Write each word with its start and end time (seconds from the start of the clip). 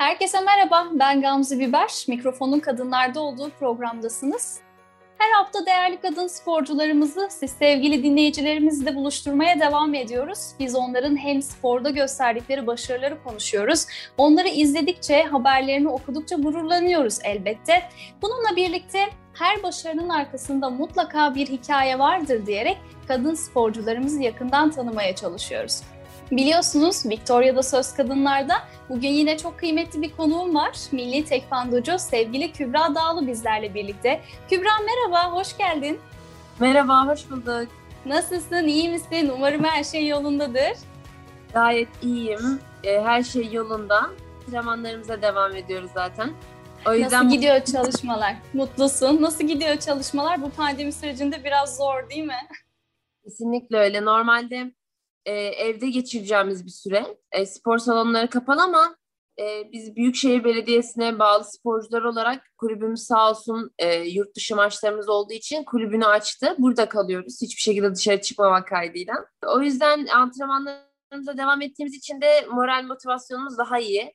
Herkese 0.00 0.40
merhaba, 0.40 0.86
ben 0.92 1.20
Gamze 1.20 1.58
Biber. 1.58 2.04
Mikrofonun 2.08 2.60
kadınlarda 2.60 3.20
olduğu 3.20 3.50
programdasınız. 3.50 4.60
Her 5.18 5.32
hafta 5.32 5.66
değerli 5.66 6.00
kadın 6.00 6.26
sporcularımızı 6.26 7.28
siz 7.30 7.50
sevgili 7.50 8.02
dinleyicilerimizle 8.02 8.94
buluşturmaya 8.94 9.60
devam 9.60 9.94
ediyoruz. 9.94 10.38
Biz 10.58 10.74
onların 10.74 11.16
hem 11.16 11.42
sporda 11.42 11.90
gösterdikleri 11.90 12.66
başarıları 12.66 13.22
konuşuyoruz. 13.22 13.86
Onları 14.18 14.48
izledikçe, 14.48 15.22
haberlerini 15.22 15.88
okudukça 15.88 16.36
gururlanıyoruz 16.36 17.18
elbette. 17.24 17.82
Bununla 18.22 18.56
birlikte 18.56 19.00
her 19.34 19.62
başarının 19.62 20.08
arkasında 20.08 20.70
mutlaka 20.70 21.34
bir 21.34 21.46
hikaye 21.46 21.98
vardır 21.98 22.46
diyerek 22.46 22.76
kadın 23.08 23.34
sporcularımızı 23.34 24.22
yakından 24.22 24.70
tanımaya 24.70 25.14
çalışıyoruz. 25.14 25.82
Biliyorsunuz 26.30 27.06
Victoria'da 27.06 27.62
Söz 27.62 27.94
Kadınlar'da 27.94 28.54
bugün 28.88 29.08
yine 29.08 29.38
çok 29.38 29.58
kıymetli 29.58 30.02
bir 30.02 30.16
konuğum 30.16 30.54
var. 30.54 30.76
Milli 30.92 31.24
Tekvandocu 31.24 31.98
sevgili 31.98 32.52
Kübra 32.52 32.94
Dağlı 32.94 33.26
bizlerle 33.26 33.74
birlikte. 33.74 34.20
Kübra 34.50 34.70
merhaba, 34.86 35.32
hoş 35.32 35.56
geldin. 35.56 35.98
Merhaba, 36.60 37.06
hoş 37.06 37.30
bulduk. 37.30 37.68
Nasılsın, 38.06 38.64
iyi 38.66 38.88
misin? 38.88 39.32
Umarım 39.36 39.64
her 39.64 39.84
şey 39.84 40.08
yolundadır. 40.08 40.72
Gayet 41.54 41.88
iyiyim. 42.02 42.60
Ee, 42.84 43.00
her 43.00 43.22
şey 43.22 43.52
yolunda. 43.52 44.10
Antrenmanlarımıza 44.46 45.22
devam 45.22 45.56
ediyoruz 45.56 45.90
zaten. 45.94 46.30
O 46.86 46.94
yüzden 46.94 47.24
Nasıl 47.24 47.36
gidiyor 47.36 47.60
çalışmalar? 47.64 48.36
Mutlusun. 48.54 49.22
Nasıl 49.22 49.44
gidiyor 49.44 49.76
çalışmalar? 49.76 50.42
Bu 50.42 50.50
pandemi 50.50 50.92
sürecinde 50.92 51.44
biraz 51.44 51.76
zor 51.76 52.10
değil 52.10 52.24
mi? 52.24 52.48
Kesinlikle 53.24 53.76
öyle. 53.76 54.04
Normalde 54.04 54.72
e, 55.24 55.32
evde 55.32 55.90
geçireceğimiz 55.90 56.66
bir 56.66 56.70
süre. 56.70 57.16
E, 57.32 57.46
spor 57.46 57.78
salonları 57.78 58.30
kapalı 58.30 58.62
ama 58.62 58.96
e, 59.40 59.72
biz 59.72 59.96
Büyükşehir 59.96 60.44
Belediyesi'ne 60.44 61.18
bağlı 61.18 61.44
sporcular 61.44 62.02
olarak 62.02 62.42
kulübümüz 62.58 63.02
sağ 63.02 63.30
olsun 63.30 63.70
e, 63.78 63.94
yurt 63.94 64.36
dışı 64.36 64.56
maçlarımız 64.56 65.08
olduğu 65.08 65.32
için 65.32 65.64
kulübünü 65.64 66.06
açtı. 66.06 66.54
Burada 66.58 66.88
kalıyoruz 66.88 67.42
hiçbir 67.42 67.62
şekilde 67.62 67.94
dışarı 67.94 68.20
çıkmamak 68.20 68.68
kaydıyla. 68.68 69.14
O 69.46 69.60
yüzden 69.60 70.06
antrenmanlarımıza 70.06 71.38
devam 71.38 71.62
ettiğimiz 71.62 71.94
için 71.94 72.20
de 72.20 72.46
moral 72.50 72.82
motivasyonumuz 72.82 73.58
daha 73.58 73.78
iyi. 73.78 74.14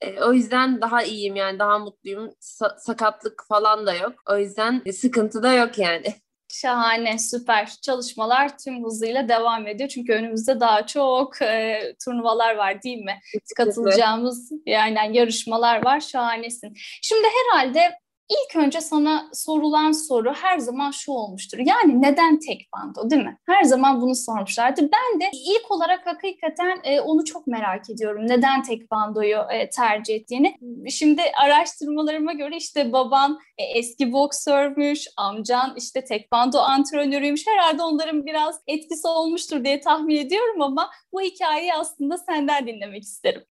E, 0.00 0.22
o 0.22 0.32
yüzden 0.32 0.80
daha 0.80 1.02
iyiyim 1.02 1.36
yani 1.36 1.58
daha 1.58 1.78
mutluyum. 1.78 2.30
Sa- 2.40 2.78
sakatlık 2.78 3.44
falan 3.48 3.86
da 3.86 3.94
yok. 3.94 4.12
O 4.30 4.36
yüzden 4.36 4.82
sıkıntı 4.92 5.42
da 5.42 5.52
yok 5.52 5.78
yani. 5.78 6.14
Şahane, 6.60 7.18
süper. 7.18 7.68
Çalışmalar 7.82 8.58
tüm 8.58 8.84
hızıyla 8.84 9.28
devam 9.28 9.66
ediyor. 9.66 9.88
Çünkü 9.88 10.12
önümüzde 10.12 10.60
daha 10.60 10.86
çok 10.86 11.42
e, 11.42 11.80
turnuvalar 12.04 12.54
var 12.54 12.82
değil 12.82 12.98
mi? 12.98 13.18
Katılacağımız 13.56 14.52
yani 14.66 15.16
yarışmalar 15.16 15.84
var. 15.84 16.00
Şahanesin. 16.00 16.72
Şimdi 17.02 17.26
herhalde 17.26 17.98
İlk 18.28 18.56
önce 18.56 18.80
sana 18.80 19.30
sorulan 19.32 19.92
soru 19.92 20.32
her 20.32 20.58
zaman 20.58 20.90
şu 20.90 21.12
olmuştur. 21.12 21.58
Yani 21.58 22.02
neden 22.02 22.38
tekvando 22.38 23.10
değil 23.10 23.22
mi? 23.22 23.38
Her 23.46 23.62
zaman 23.62 24.00
bunu 24.00 24.14
sormuşlardı. 24.14 24.80
Ben 24.82 25.20
de 25.20 25.30
ilk 25.32 25.70
olarak 25.70 26.06
hakikaten 26.06 26.80
e, 26.84 27.00
onu 27.00 27.24
çok 27.24 27.46
merak 27.46 27.90
ediyorum. 27.90 28.26
Neden 28.26 28.62
tekvandoyu 28.62 29.38
e, 29.50 29.70
tercih 29.70 30.14
ettiğini. 30.14 30.56
Şimdi 30.90 31.22
araştırmalarıma 31.42 32.32
göre 32.32 32.56
işte 32.56 32.92
baban 32.92 33.38
e, 33.58 33.64
eski 33.64 34.12
boksörmüş, 34.12 35.06
amcan 35.16 35.74
işte 35.76 36.04
tekvando 36.04 36.58
antrenörüymüş. 36.58 37.46
Herhalde 37.46 37.82
onların 37.82 38.26
biraz 38.26 38.60
etkisi 38.66 39.08
olmuştur 39.08 39.64
diye 39.64 39.80
tahmin 39.80 40.16
ediyorum 40.16 40.62
ama 40.62 40.90
bu 41.12 41.20
hikayeyi 41.20 41.74
aslında 41.74 42.18
senden 42.18 42.66
dinlemek 42.66 43.02
isterim. 43.02 43.44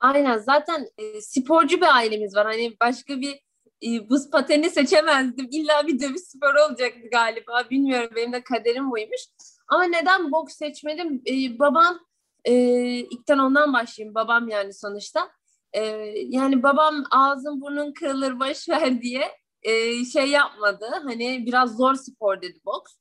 Aynen 0.00 0.38
zaten 0.38 0.86
e, 0.98 1.20
sporcu 1.20 1.76
bir 1.76 1.96
ailemiz 1.96 2.36
var. 2.36 2.46
Hani 2.46 2.76
başka 2.80 3.20
bir 3.20 3.44
e, 3.84 4.10
buz 4.10 4.30
pateni 4.30 4.70
seçemezdim. 4.70 5.48
İlla 5.50 5.86
bir 5.86 6.00
dövüş 6.00 6.20
sporu 6.20 6.62
olacaktı 6.68 7.08
galiba. 7.12 7.70
Bilmiyorum 7.70 8.10
benim 8.16 8.32
de 8.32 8.44
kaderim 8.44 8.90
buymuş. 8.90 9.20
Ama 9.68 9.84
neden 9.84 10.32
boks 10.32 10.56
seçmedim? 10.56 11.22
E, 11.26 11.58
babam 11.58 11.98
e, 12.44 12.52
ilkten 12.98 13.38
ondan 13.38 13.72
başlayayım. 13.72 14.14
Babam 14.14 14.48
yani 14.48 14.74
sonuçta. 14.74 15.30
E, 15.72 15.80
yani 16.28 16.62
babam 16.62 17.04
ağzın 17.10 17.60
burnun 17.60 17.92
kırılır 17.92 18.40
boş 18.40 18.68
ver 18.68 19.02
diye 19.02 19.30
şey 20.12 20.26
yapmadı. 20.26 20.86
Hani 21.04 21.46
biraz 21.46 21.76
zor 21.76 21.94
spor 21.94 22.42
dedi 22.42 22.58
boks. 22.64 22.92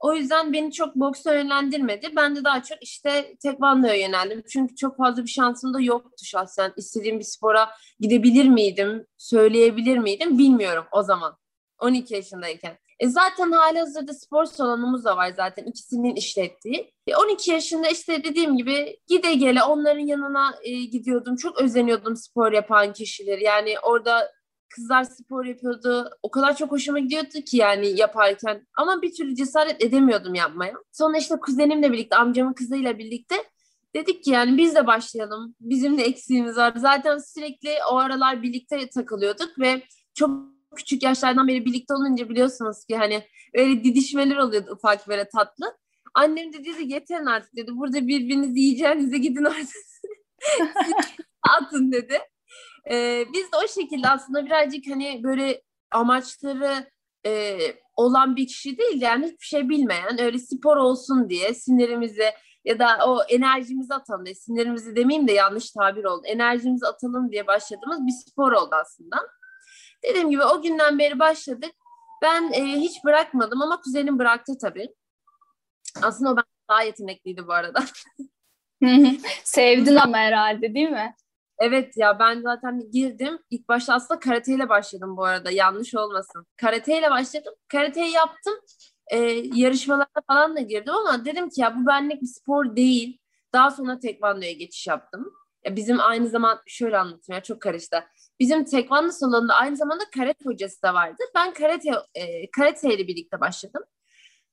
O 0.00 0.14
yüzden 0.14 0.52
beni 0.52 0.72
çok 0.72 0.94
boksa 0.94 1.34
yönlendirmedi. 1.34 2.08
Ben 2.16 2.36
de 2.36 2.44
daha 2.44 2.62
çok 2.62 2.82
işte 2.82 3.36
tekvandoya 3.42 3.94
yöneldim. 3.94 4.42
Çünkü 4.48 4.76
çok 4.76 4.96
fazla 4.96 5.22
bir 5.22 5.30
şansım 5.30 5.74
da 5.74 5.80
yoktu 5.80 6.24
şahsen. 6.24 6.72
İstediğim 6.76 7.18
bir 7.18 7.24
spora 7.24 7.70
gidebilir 8.00 8.48
miydim, 8.48 9.06
söyleyebilir 9.16 9.98
miydim 9.98 10.38
bilmiyorum 10.38 10.84
o 10.92 11.02
zaman. 11.02 11.36
12 11.78 12.14
yaşındayken. 12.14 12.78
E 13.00 13.08
zaten 13.08 13.52
hali 13.52 13.78
hazırda 13.78 14.14
spor 14.14 14.44
salonumuz 14.44 15.04
da 15.04 15.16
var 15.16 15.32
zaten 15.36 15.64
ikisinin 15.64 16.14
işlettiği. 16.16 16.92
E 17.06 17.16
12 17.16 17.50
yaşında 17.50 17.88
işte 17.88 18.24
dediğim 18.24 18.56
gibi 18.56 18.98
gide 19.06 19.34
gele 19.34 19.62
onların 19.62 20.06
yanına 20.06 20.54
e, 20.62 20.70
gidiyordum. 20.70 21.36
Çok 21.36 21.60
özeniyordum 21.60 22.16
spor 22.16 22.52
yapan 22.52 22.92
kişileri. 22.92 23.44
Yani 23.44 23.74
orada 23.82 24.32
kızlar 24.68 25.04
spor 25.04 25.44
yapıyordu. 25.44 26.10
O 26.22 26.30
kadar 26.30 26.56
çok 26.56 26.70
hoşuma 26.70 26.98
gidiyordu 26.98 27.40
ki 27.46 27.56
yani 27.56 28.00
yaparken. 28.00 28.66
Ama 28.76 29.02
bir 29.02 29.14
türlü 29.14 29.34
cesaret 29.34 29.84
edemiyordum 29.84 30.34
yapmaya. 30.34 30.74
Sonra 30.92 31.18
işte 31.18 31.36
kuzenimle 31.36 31.92
birlikte, 31.92 32.16
amcamın 32.16 32.52
kızıyla 32.52 32.98
birlikte 32.98 33.36
dedik 33.94 34.24
ki 34.24 34.30
yani 34.30 34.58
biz 34.58 34.74
de 34.74 34.86
başlayalım. 34.86 35.54
Bizim 35.60 35.98
de 35.98 36.02
eksiğimiz 36.04 36.56
var. 36.56 36.72
Zaten 36.76 37.18
sürekli 37.18 37.70
o 37.92 37.96
aralar 37.96 38.42
birlikte 38.42 38.88
takılıyorduk 38.88 39.58
ve 39.58 39.82
çok 40.14 40.30
küçük 40.76 41.02
yaşlardan 41.02 41.48
beri 41.48 41.64
birlikte 41.64 41.94
olunca 41.94 42.28
biliyorsunuz 42.28 42.84
ki 42.84 42.96
hani 42.96 43.24
öyle 43.54 43.84
didişmeler 43.84 44.36
oluyordu 44.36 44.70
ufak 44.72 45.08
böyle 45.08 45.28
tatlı. 45.28 45.76
Annem 46.14 46.52
de 46.52 46.64
dedi 46.64 46.92
yeter 46.92 47.20
artık 47.26 47.56
dedi. 47.56 47.70
Burada 47.76 48.08
birbirinizi 48.08 48.60
yiyeceğinize 48.60 49.18
gidin 49.18 49.44
artık. 49.44 49.76
atın 51.42 51.92
dedi. 51.92 52.18
Ee, 52.90 53.24
biz 53.32 53.52
de 53.52 53.56
o 53.64 53.68
şekilde 53.68 54.08
aslında 54.08 54.46
birazcık 54.46 54.86
hani 54.90 55.20
böyle 55.24 55.62
amaçları 55.90 56.90
e, 57.26 57.58
olan 57.96 58.36
bir 58.36 58.46
kişi 58.46 58.78
değil 58.78 59.02
yani 59.02 59.26
hiçbir 59.26 59.46
şey 59.46 59.68
bilmeyen 59.68 60.20
öyle 60.20 60.38
spor 60.38 60.76
olsun 60.76 61.28
diye 61.28 61.54
sinirimizi 61.54 62.32
ya 62.64 62.78
da 62.78 62.98
o 63.06 63.22
enerjimizi 63.22 63.94
atalım 63.94 64.26
diye 64.26 64.34
sinirimizi 64.34 64.96
demeyeyim 64.96 65.28
de 65.28 65.32
yanlış 65.32 65.70
tabir 65.70 66.04
oldu 66.04 66.22
enerjimizi 66.26 66.86
atalım 66.86 67.32
diye 67.32 67.46
başladığımız 67.46 68.06
bir 68.06 68.12
spor 68.12 68.52
oldu 68.52 68.70
aslında. 68.72 69.16
Dediğim 70.04 70.30
gibi 70.30 70.44
o 70.44 70.62
günden 70.62 70.98
beri 70.98 71.18
başladık. 71.18 71.70
Ben 72.22 72.52
e, 72.52 72.62
hiç 72.62 73.04
bırakmadım 73.04 73.62
ama 73.62 73.80
kuzenim 73.80 74.18
bıraktı 74.18 74.52
tabii. 74.60 74.88
Aslında 76.02 76.32
o 76.32 76.36
ben 76.36 76.44
daha 76.68 76.82
yetenekliydi 76.82 77.46
bu 77.46 77.52
arada. 77.52 77.84
Sevdin 79.44 79.96
ama 79.96 80.18
herhalde 80.18 80.74
değil 80.74 80.90
mi? 80.90 81.14
Evet 81.58 81.96
ya 81.96 82.18
ben 82.18 82.40
zaten 82.42 82.90
girdim. 82.92 83.38
İlk 83.50 83.68
başta 83.68 83.94
aslında 83.94 84.20
karateyle 84.20 84.68
başladım 84.68 85.16
bu 85.16 85.24
arada. 85.24 85.50
Yanlış 85.50 85.94
olmasın. 85.94 86.46
Karateyle 86.56 87.10
başladım. 87.10 87.54
Karateyi 87.68 88.12
yaptım. 88.12 88.54
Ee, 89.12 89.18
yarışmalara 89.54 90.06
falan 90.26 90.56
da 90.56 90.60
girdim 90.60 90.94
ama 90.94 91.24
dedim 91.24 91.48
ki 91.48 91.60
ya 91.60 91.76
bu 91.76 91.86
benlik 91.86 92.22
bir 92.22 92.26
spor 92.26 92.76
değil. 92.76 93.18
Daha 93.52 93.70
sonra 93.70 93.98
tekvandoya 93.98 94.52
geçiş 94.52 94.86
yaptım. 94.86 95.32
Ya 95.64 95.76
bizim 95.76 96.00
aynı 96.00 96.28
zaman 96.28 96.58
şöyle 96.66 96.98
anlatayım 96.98 97.36
ya 97.38 97.42
çok 97.42 97.62
karıştı. 97.62 98.04
Bizim 98.40 98.64
tekvando 98.64 99.10
salonunda 99.12 99.54
aynı 99.54 99.76
zamanda 99.76 100.04
karate 100.14 100.44
hocası 100.44 100.82
da 100.82 100.94
vardı. 100.94 101.22
Ben 101.34 101.52
karate 101.52 101.90
e, 102.14 102.50
karate 102.50 102.94
ile 102.94 103.08
birlikte 103.08 103.40
başladım. 103.40 103.82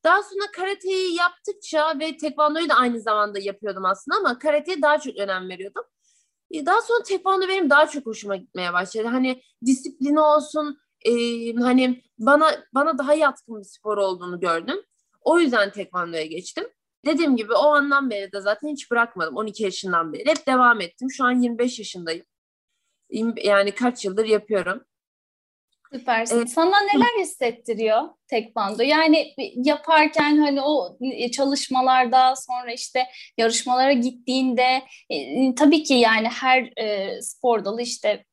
Daha 0.03 0.23
sonra 0.23 0.45
karateyi 0.55 1.15
yaptıkça 1.15 1.99
ve 1.99 2.17
tekvandoyu 2.17 2.69
da 2.69 2.73
aynı 2.75 2.99
zamanda 3.01 3.39
yapıyordum 3.39 3.85
aslında 3.85 4.17
ama 4.17 4.39
karateye 4.39 4.81
daha 4.81 4.99
çok 4.99 5.17
önem 5.17 5.49
veriyordum. 5.49 5.83
E, 6.55 6.65
daha 6.65 6.81
sonra 6.81 7.03
tekvando 7.03 7.47
benim 7.47 7.69
daha 7.69 7.87
çok 7.87 8.05
hoşuma 8.05 8.35
gitmeye 8.35 8.73
başladı. 8.73 9.07
Hani 9.07 9.41
disiplini 9.65 10.19
olsun, 10.19 10.77
e, 11.05 11.11
hani 11.55 12.03
bana 12.19 12.63
bana 12.73 12.97
daha 12.97 13.13
yatkın 13.13 13.59
bir 13.59 13.65
spor 13.65 13.97
olduğunu 13.97 14.39
gördüm. 14.39 14.77
O 15.21 15.39
yüzden 15.39 15.71
tekvandoya 15.71 16.25
geçtim. 16.25 16.67
Dediğim 17.05 17.35
gibi 17.35 17.53
o 17.53 17.65
andan 17.65 18.09
beri 18.09 18.31
de 18.31 18.41
zaten 18.41 18.69
hiç 18.69 18.91
bırakmadım. 18.91 19.35
12 19.35 19.63
yaşından 19.63 20.13
beri 20.13 20.25
hep 20.29 20.47
devam 20.47 20.81
ettim. 20.81 21.11
Şu 21.11 21.23
an 21.25 21.31
25 21.41 21.79
yaşındayım. 21.79 22.25
Yani 23.43 23.71
kaç 23.75 24.05
yıldır 24.05 24.25
yapıyorum. 24.25 24.83
Süpersin. 25.99 26.41
Ee, 26.41 26.47
Sana 26.47 26.81
neler 26.81 27.21
hissettiriyor 27.21 28.01
tekvando? 28.27 28.83
Yani 28.83 29.33
yaparken 29.55 30.37
hani 30.37 30.61
o 30.61 30.97
çalışmalarda 31.31 32.33
sonra 32.35 32.73
işte 32.73 33.07
yarışmalara 33.37 33.93
gittiğinde 33.93 34.81
e, 35.09 35.55
tabii 35.55 35.83
ki 35.83 35.93
yani 35.93 36.27
her 36.27 36.77
e, 36.77 37.21
spor 37.21 37.65
dalı 37.65 37.81
işte 37.81 38.25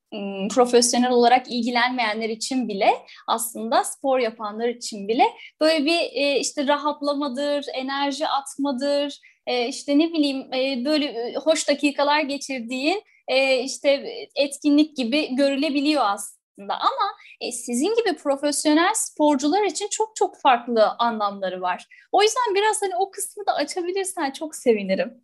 profesyonel 0.51 1.11
olarak 1.11 1.51
ilgilenmeyenler 1.51 2.29
için 2.29 2.69
bile 2.69 2.91
aslında 3.29 3.85
spor 3.85 4.19
yapanlar 4.19 4.69
için 4.69 5.09
bile 5.09 5.25
böyle 5.61 5.85
bir 5.85 5.99
e, 6.13 6.39
işte 6.39 6.67
rahatlamadır, 6.67 7.67
enerji 7.75 8.29
atmadır, 8.29 9.19
e, 9.47 9.69
işte 9.69 9.99
ne 9.99 10.13
bileyim 10.13 10.55
e, 10.55 10.85
böyle 10.85 11.05
e, 11.05 11.35
hoş 11.35 11.69
dakikalar 11.69 12.21
geçirdiğin 12.21 13.03
e, 13.29 13.59
işte 13.59 14.07
etkinlik 14.37 14.97
gibi 14.97 15.37
görülebiliyor 15.37 16.03
aslında. 16.05 16.42
Ama 16.59 17.17
e, 17.41 17.53
sizin 17.53 17.95
gibi 17.95 18.17
profesyonel 18.17 18.95
sporcular 18.95 19.63
için 19.63 19.89
çok 19.89 20.17
çok 20.17 20.41
farklı 20.41 20.89
anlamları 20.99 21.61
var. 21.61 21.87
O 22.13 22.23
yüzden 22.23 22.55
biraz 22.55 22.83
hani 22.83 22.97
o 22.97 23.11
kısmı 23.11 23.47
da 23.47 23.55
açabilirsen 23.55 24.31
çok 24.31 24.57
sevinirim. 24.57 25.21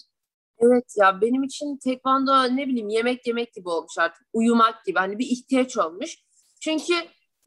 Evet 0.61 0.95
ya 0.97 1.21
benim 1.21 1.43
için 1.43 1.77
tekvando 1.77 2.57
ne 2.57 2.67
bileyim 2.67 2.89
yemek 2.89 3.27
yemek 3.27 3.55
gibi 3.55 3.69
olmuş 3.69 3.99
artık. 3.99 4.27
Uyumak 4.33 4.85
gibi 4.85 4.99
hani 4.99 5.19
bir 5.19 5.27
ihtiyaç 5.27 5.77
olmuş. 5.77 6.19
Çünkü 6.61 6.95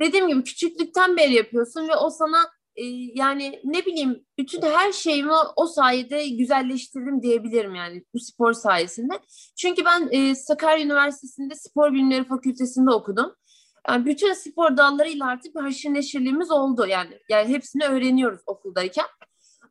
dediğim 0.01 0.27
gibi 0.27 0.43
küçüklükten 0.43 1.17
beri 1.17 1.33
yapıyorsun 1.33 1.87
ve 1.87 1.95
o 1.95 2.09
sana 2.09 2.49
e, 2.75 2.83
yani 3.15 3.61
ne 3.63 3.85
bileyim 3.85 4.25
bütün 4.37 4.61
her 4.61 4.91
şeyimi 4.91 5.33
o 5.55 5.65
sayede 5.65 6.27
güzelleştirdim 6.27 7.21
diyebilirim 7.21 7.75
yani 7.75 8.03
bu 8.13 8.19
spor 8.19 8.53
sayesinde. 8.53 9.13
Çünkü 9.57 9.85
ben 9.85 10.09
e, 10.11 10.35
Sakarya 10.35 10.85
Üniversitesi'nde 10.85 11.55
Spor 11.55 11.93
Bilimleri 11.93 12.23
Fakültesinde 12.23 12.91
okudum. 12.91 13.35
Yani 13.89 14.05
bütün 14.05 14.33
spor 14.33 14.77
dallarıyla 14.77 15.27
artık 15.27 15.55
bir 15.55 15.61
haşır 15.61 15.89
neşirliğimiz 15.89 16.51
oldu 16.51 16.85
yani. 16.87 17.19
Yani 17.29 17.49
hepsini 17.49 17.85
öğreniyoruz 17.85 18.41
okuldayken. 18.45 19.05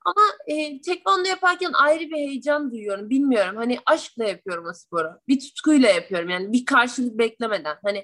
Ama 0.05 0.21
e, 0.47 0.81
tekvando 0.81 1.29
yaparken 1.29 1.73
ayrı 1.73 2.01
bir 2.01 2.17
heyecan 2.17 2.71
duyuyorum. 2.71 3.11
Bilmiyorum 3.11 3.57
hani 3.57 3.79
aşkla 3.87 4.25
yapıyorum 4.25 4.67
o 4.71 4.73
sporu. 4.73 5.09
Bir 5.29 5.41
tutkuyla 5.41 5.89
yapıyorum 5.89 6.29
yani 6.29 6.53
bir 6.53 6.65
karşılık 6.65 7.19
beklemeden. 7.19 7.77
Hani 7.85 7.99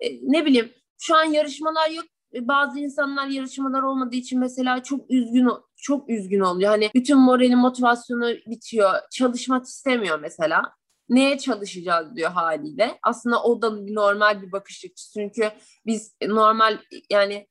e, 0.00 0.06
ne 0.22 0.46
bileyim 0.46 0.72
şu 0.98 1.16
an 1.16 1.24
yarışmalar 1.24 1.90
yok. 1.90 2.04
E, 2.34 2.48
bazı 2.48 2.78
insanlar 2.78 3.26
yarışmalar 3.26 3.82
olmadığı 3.82 4.16
için 4.16 4.40
mesela 4.40 4.82
çok 4.82 5.10
üzgün 5.10 5.48
çok 5.76 6.10
üzgün 6.10 6.40
oluyor. 6.40 6.70
Hani 6.70 6.90
bütün 6.94 7.18
morali 7.18 7.56
motivasyonu 7.56 8.30
bitiyor. 8.46 8.90
Çalışmak 9.10 9.66
istemiyor 9.66 10.18
mesela. 10.20 10.77
Neye 11.08 11.38
çalışacağız 11.38 12.16
diyor 12.16 12.30
haliyle. 12.30 12.98
Aslında 13.02 13.42
o 13.42 13.62
da 13.62 13.70
normal 13.70 14.42
bir 14.42 14.52
bakış 14.52 14.84
açısı. 14.84 15.12
Çünkü 15.12 15.50
biz 15.86 16.16
normal 16.22 16.78
yani 17.10 17.48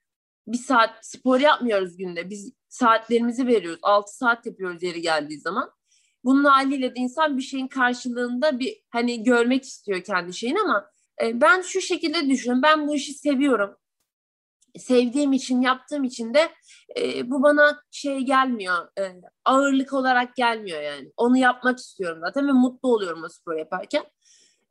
bir 0.48 0.58
saat 0.58 0.90
spor 1.02 1.40
yapmıyoruz 1.40 1.98
günde. 1.98 2.30
Biz 2.30 2.54
saatlerimizi 2.70 3.48
veriyoruz. 3.48 3.80
6 3.84 4.18
saat 4.18 4.46
yapıyoruz 4.46 4.84
yeri 4.84 5.02
geldiği 5.02 5.40
zaman. 5.40 5.72
Bunun 6.24 6.44
haliyle 6.44 6.96
de 6.96 7.00
insan 7.00 7.38
bir 7.38 7.42
şeyin 7.42 7.68
karşılığında 7.68 8.60
bir 8.60 8.84
hani 8.90 9.24
görmek 9.24 9.64
istiyor 9.64 10.04
kendi 10.04 10.34
şeyini 10.34 10.62
ama 10.62 10.92
e, 11.24 11.42
ben 11.42 11.62
şu 11.62 11.82
şekilde 11.82 12.30
düşünüyorum. 12.30 12.64
Ben 12.64 12.88
bu 12.88 12.96
işi 12.96 13.14
seviyorum. 13.14 13.76
Sevdiğim 14.78 15.34
için, 15.34 15.62
yaptığım 15.62 16.04
için 16.04 16.34
de 16.34 16.50
e, 17.00 17.32
bu 17.32 17.44
bana 17.44 17.82
şey 17.92 18.20
gelmiyor. 18.20 18.88
E, 19.00 19.16
ağırlık 19.46 19.94
olarak 19.94 20.36
gelmiyor 20.36 20.82
yani. 20.82 21.12
Onu 21.18 21.38
yapmak 21.38 21.80
istiyorum 21.80 22.20
zaten 22.26 22.48
ve 22.48 22.52
mutlu 22.52 22.94
oluyorum 22.94 23.24
o 23.24 23.30
spor 23.30 23.56
yaparken. 23.56 24.04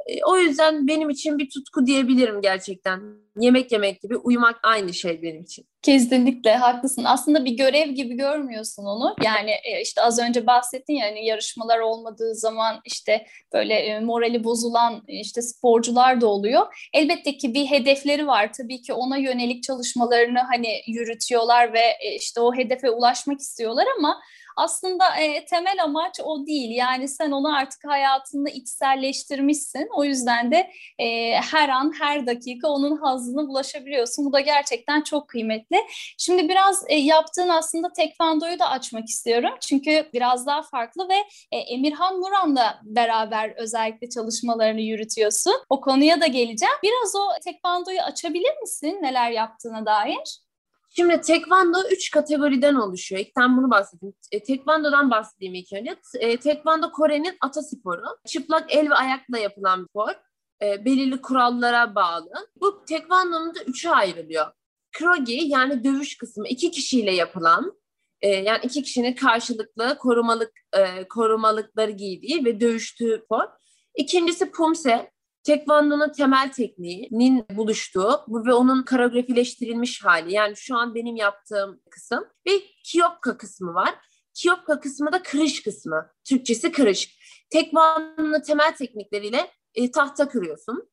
E, 0.07 0.25
o 0.25 0.37
yüzden 0.37 0.89
benim 0.89 1.11
için 1.11 1.39
bir 1.39 1.51
tutku 1.51 1.87
diyebilirim 1.87 2.41
gerçekten. 2.41 3.01
Yemek 3.41 3.73
yemek 3.73 4.01
gibi 4.01 4.17
uyumak 4.17 4.61
aynı 4.63 4.95
şey 4.95 5.23
benim 5.23 5.43
için. 5.43 5.67
Kesinlikle 5.83 6.57
haklısın. 6.57 7.05
Aslında 7.05 7.45
bir 7.45 7.51
görev 7.51 7.91
gibi 7.91 8.15
görmüyorsun 8.15 8.85
onu. 8.85 9.15
Yani 9.25 9.51
e, 9.51 9.83
işte 9.83 10.03
az 10.03 10.19
önce 10.19 10.47
bahsettin 10.47 10.95
ya 10.95 11.07
hani 11.07 11.27
yarışmalar 11.27 11.79
olmadığı 11.79 12.35
zaman 12.35 12.81
işte 12.85 13.27
böyle 13.53 13.75
e, 13.75 14.01
morali 14.01 14.45
bozulan 14.45 15.03
işte 15.09 15.43
sporcular 15.43 16.21
da 16.21 16.27
oluyor. 16.27 16.89
Elbette 16.93 17.37
ki 17.37 17.55
bir 17.55 17.67
hedefleri 17.67 18.27
var. 18.27 18.53
Tabii 18.53 18.83
ki 18.83 18.93
ona 18.93 19.17
yönelik 19.17 19.63
çalışmalarını 19.63 20.39
hani 20.39 20.69
yürütüyorlar 20.87 21.73
ve 21.73 21.83
işte 22.17 22.41
o 22.41 22.55
hedefe 22.55 22.91
ulaşmak 22.91 23.41
istiyorlar 23.41 23.87
ama 23.99 24.21
aslında 24.57 25.17
e, 25.17 25.45
temel 25.45 25.83
amaç 25.83 26.21
o 26.25 26.47
değil. 26.47 26.71
Yani 26.71 27.09
sen 27.09 27.31
onu 27.31 27.57
artık 27.57 27.85
hayatında 27.85 28.51
içselleştirmişsin. 28.51 29.89
O 29.97 30.05
yüzden 30.05 30.51
de 30.51 30.71
e, 30.99 31.33
her 31.33 31.69
an, 31.69 31.93
her 32.01 32.27
dakika 32.27 32.69
onun 32.69 32.97
hazını 32.97 33.49
bulaşabiliyorsun. 33.49 34.25
Bu 34.25 34.33
da 34.33 34.41
gerçekten 34.41 35.03
çok 35.03 35.29
kıymetli. 35.29 35.77
Şimdi 36.19 36.49
biraz 36.49 36.85
e, 36.89 36.97
yaptığın 36.97 37.49
aslında 37.49 37.93
tekvandoyu 37.93 38.59
da 38.59 38.71
açmak 38.71 39.09
istiyorum. 39.09 39.51
Çünkü 39.61 40.09
biraz 40.15 40.47
daha 40.47 40.63
farklı 40.63 41.09
ve 41.09 41.17
e, 41.53 41.59
Emirhan 41.59 42.19
Muran'la 42.19 42.81
beraber 42.83 43.51
özellikle 43.57 44.09
çalışmalarını 44.09 44.81
yürütüyorsun. 44.81 45.55
O 45.71 45.81
konuya 45.81 46.21
da 46.21 46.27
geleceğim. 46.27 46.75
Biraz 46.83 47.15
o 47.17 47.41
tekvandoyu 47.45 48.01
açabilir 48.01 48.61
misin 48.61 48.99
neler 49.03 49.31
yaptığına 49.31 49.87
dair? 49.87 50.46
Şimdi 50.97 51.21
tekvando 51.21 51.79
üç 51.93 52.11
kategoriden 52.11 52.75
oluşuyor. 52.75 53.21
İlkten 53.21 53.57
bunu 53.57 53.71
bahsedeyim. 53.71 54.15
E, 54.33 54.43
tekvandodan 54.43 55.11
bahsedeyim 55.11 55.55
ilk 55.55 55.73
önce. 55.73 55.97
E, 56.19 56.37
tekvando 56.37 56.93
Kore'nin 56.93 57.37
atasporu. 57.41 58.05
Çıplak 58.27 58.75
el 58.75 58.91
ve 58.91 58.95
ayakla 58.95 59.39
yapılan 59.39 59.83
bir 59.83 59.89
spor. 59.89 60.11
E, 60.63 60.85
belirli 60.85 61.21
kurallara 61.21 61.95
bağlı. 61.95 62.31
Bu 62.61 62.85
tekvandonun 62.85 63.55
da 63.55 63.63
üçe 63.67 63.91
ayrılıyor. 63.91 64.47
Krogi 64.93 65.41
yani 65.45 65.85
dövüş 65.85 66.17
kısmı 66.17 66.49
iki 66.49 66.71
kişiyle 66.71 67.15
yapılan 67.15 67.73
e, 68.21 68.29
yani 68.29 68.61
iki 68.63 68.83
kişinin 68.83 69.15
karşılıklı 69.15 69.99
korumalık 69.99 70.53
e, 70.73 71.09
korumalıkları 71.09 71.91
giydiği 71.91 72.45
ve 72.45 72.61
dövüştüğü 72.61 73.21
spor. 73.25 73.45
İkincisi 73.97 74.51
pumse 74.51 75.11
Tekvando'nun 75.47 76.13
temel 76.13 76.53
tekniğinin 76.53 77.45
buluştuğu 77.51 78.25
ve 78.29 78.53
onun 78.53 78.83
koreografileştirilmiş 78.83 80.05
hali. 80.05 80.33
Yani 80.33 80.57
şu 80.57 80.77
an 80.77 80.95
benim 80.95 81.17
yaptığım 81.17 81.81
kısım. 81.91 82.25
Ve 82.47 82.51
Kiyopka 82.85 83.37
kısmı 83.37 83.75
var. 83.75 83.95
Kiyopka 84.35 84.81
kısmı 84.81 85.13
da 85.13 85.23
kırış 85.23 85.63
kısmı. 85.63 86.11
Türkçesi 86.25 86.73
kırış. 86.73 87.19
Tekvando'nun 87.51 88.41
temel 88.41 88.77
teknikleriyle 88.77 89.51
e, 89.75 89.91
tahta 89.91 90.29
kırıyorsun. 90.29 90.89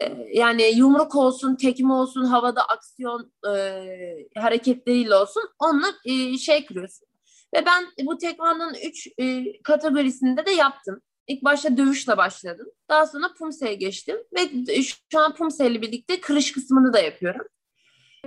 E, 0.00 0.28
yani 0.32 0.62
yumruk 0.62 1.16
olsun, 1.16 1.56
tekme 1.56 1.92
olsun, 1.92 2.24
havada 2.24 2.64
aksiyon 2.64 3.32
e, 3.48 4.40
hareketleriyle 4.40 5.14
olsun 5.14 5.42
onunla 5.58 5.88
e, 6.04 6.38
şey 6.38 6.66
kırıyorsun. 6.66 7.08
Ve 7.54 7.66
ben 7.66 7.86
bu 8.02 8.18
tekvando'nun 8.18 8.74
üç 8.84 9.08
e, 9.18 9.44
kategorisinde 9.62 10.46
de 10.46 10.50
yaptım. 10.50 11.00
İlk 11.26 11.44
başta 11.44 11.76
dövüşle 11.76 12.16
başladım. 12.16 12.66
Daha 12.88 13.06
sonra 13.06 13.34
Pumse'ye 13.38 13.74
geçtim 13.74 14.16
ve 14.36 14.82
şu 14.82 15.20
an 15.20 15.34
Pumse 15.34 15.82
birlikte 15.82 16.20
kırış 16.20 16.52
kısmını 16.52 16.92
da 16.92 17.00
yapıyorum. 17.00 17.46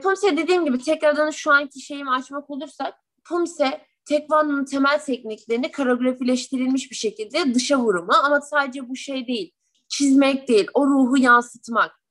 Pumse 0.03 0.38
dediğim 0.38 0.65
gibi 0.65 0.80
tekrardan 0.80 1.30
şu 1.30 1.51
anki 1.51 1.81
şeyimi 1.81 2.12
açmak 2.12 2.50
olursak 2.50 2.94
Pumse 3.24 3.81
Tekvando'nun 4.06 4.65
temel 4.65 5.00
tekniklerini 5.00 5.71
koreografileştirilmiş 5.71 6.91
bir 6.91 6.96
şekilde 6.96 7.53
dışa 7.53 7.79
vurumu 7.79 8.13
ama 8.24 8.41
sadece 8.41 8.89
bu 8.89 8.96
şey 8.96 9.27
değil. 9.27 9.51
Çizmek 9.88 10.48
değil, 10.48 10.67
o 10.74 10.88
ruhu 10.88 11.17
yansıtmak 11.17 12.04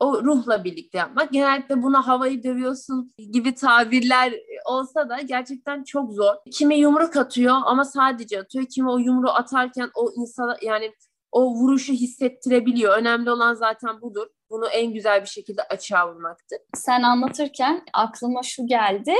o 0.00 0.24
ruhla 0.24 0.64
birlikte 0.64 0.98
yapmak. 0.98 1.32
Genellikle 1.32 1.82
buna 1.82 2.06
havayı 2.06 2.42
dövüyorsun 2.42 3.14
gibi 3.32 3.54
tabirler 3.54 4.34
olsa 4.66 5.08
da 5.08 5.20
gerçekten 5.20 5.84
çok 5.84 6.12
zor. 6.12 6.34
Kimi 6.52 6.78
yumruk 6.78 7.16
atıyor 7.16 7.54
ama 7.64 7.84
sadece 7.84 8.40
atıyor. 8.40 8.64
Kimi 8.66 8.90
o 8.90 8.98
yumruğu 8.98 9.30
atarken 9.30 9.90
o 9.94 10.10
insana 10.16 10.56
yani 10.62 10.92
o 11.32 11.54
vuruşu 11.54 11.92
hissettirebiliyor. 11.92 12.98
Önemli 12.98 13.30
olan 13.30 13.54
zaten 13.54 14.00
budur. 14.00 14.26
Bunu 14.50 14.68
en 14.68 14.92
güzel 14.92 15.22
bir 15.22 15.28
şekilde 15.28 15.62
açığa 15.62 16.08
vurmaktır. 16.08 16.58
Sen 16.74 17.02
anlatırken 17.02 17.82
aklıma 17.92 18.42
şu 18.42 18.66
geldi 18.66 19.14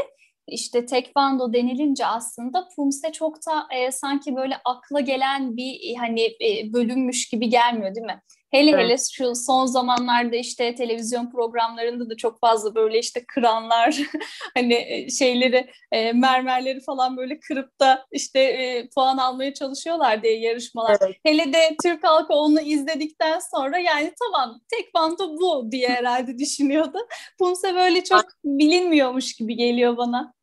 işte 0.50 0.86
tekvando 0.86 1.52
denilince 1.52 2.06
aslında 2.06 2.68
Pumse 2.76 3.12
çok 3.12 3.36
da 3.36 3.66
e, 3.76 3.92
sanki 3.92 4.36
böyle 4.36 4.54
akla 4.64 5.00
gelen 5.00 5.56
bir 5.56 5.96
hani 5.98 6.22
e, 6.22 6.72
bölünmüş 6.72 7.28
gibi 7.28 7.48
gelmiyor 7.48 7.94
değil 7.94 8.06
mi? 8.06 8.22
Hele 8.50 8.70
evet. 8.70 8.84
hele 8.84 8.96
şu 9.12 9.34
son 9.34 9.66
zamanlarda 9.66 10.36
işte 10.36 10.74
televizyon 10.74 11.30
programlarında 11.30 12.10
da 12.10 12.16
çok 12.16 12.40
fazla 12.40 12.74
böyle 12.74 12.98
işte 12.98 13.24
kıranlar 13.28 13.96
hani 14.54 14.74
e, 14.74 15.10
şeyleri 15.10 15.70
e, 15.92 16.12
mermerleri 16.12 16.80
falan 16.80 17.16
böyle 17.16 17.40
kırıp 17.40 17.80
da 17.80 18.06
işte 18.12 18.40
e, 18.40 18.88
puan 18.94 19.16
almaya 19.16 19.54
çalışıyorlar 19.54 20.22
diye 20.22 20.38
yarışmalar. 20.38 20.96
Evet. 21.02 21.16
Hele 21.24 21.52
de 21.52 21.76
Türk 21.82 22.04
halkı 22.04 22.32
onu 22.32 22.60
izledikten 22.60 23.38
sonra 23.56 23.78
yani 23.78 24.12
tamam 24.24 24.60
tekvando 24.70 25.36
bu 25.36 25.72
diye 25.72 25.88
herhalde 25.88 26.38
düşünüyordu. 26.38 26.98
Pumse 27.38 27.74
böyle 27.74 28.04
çok 28.04 28.24
bilinmiyormuş 28.44 29.32
gibi 29.32 29.56
geliyor 29.56 29.96
bana. 29.96 30.34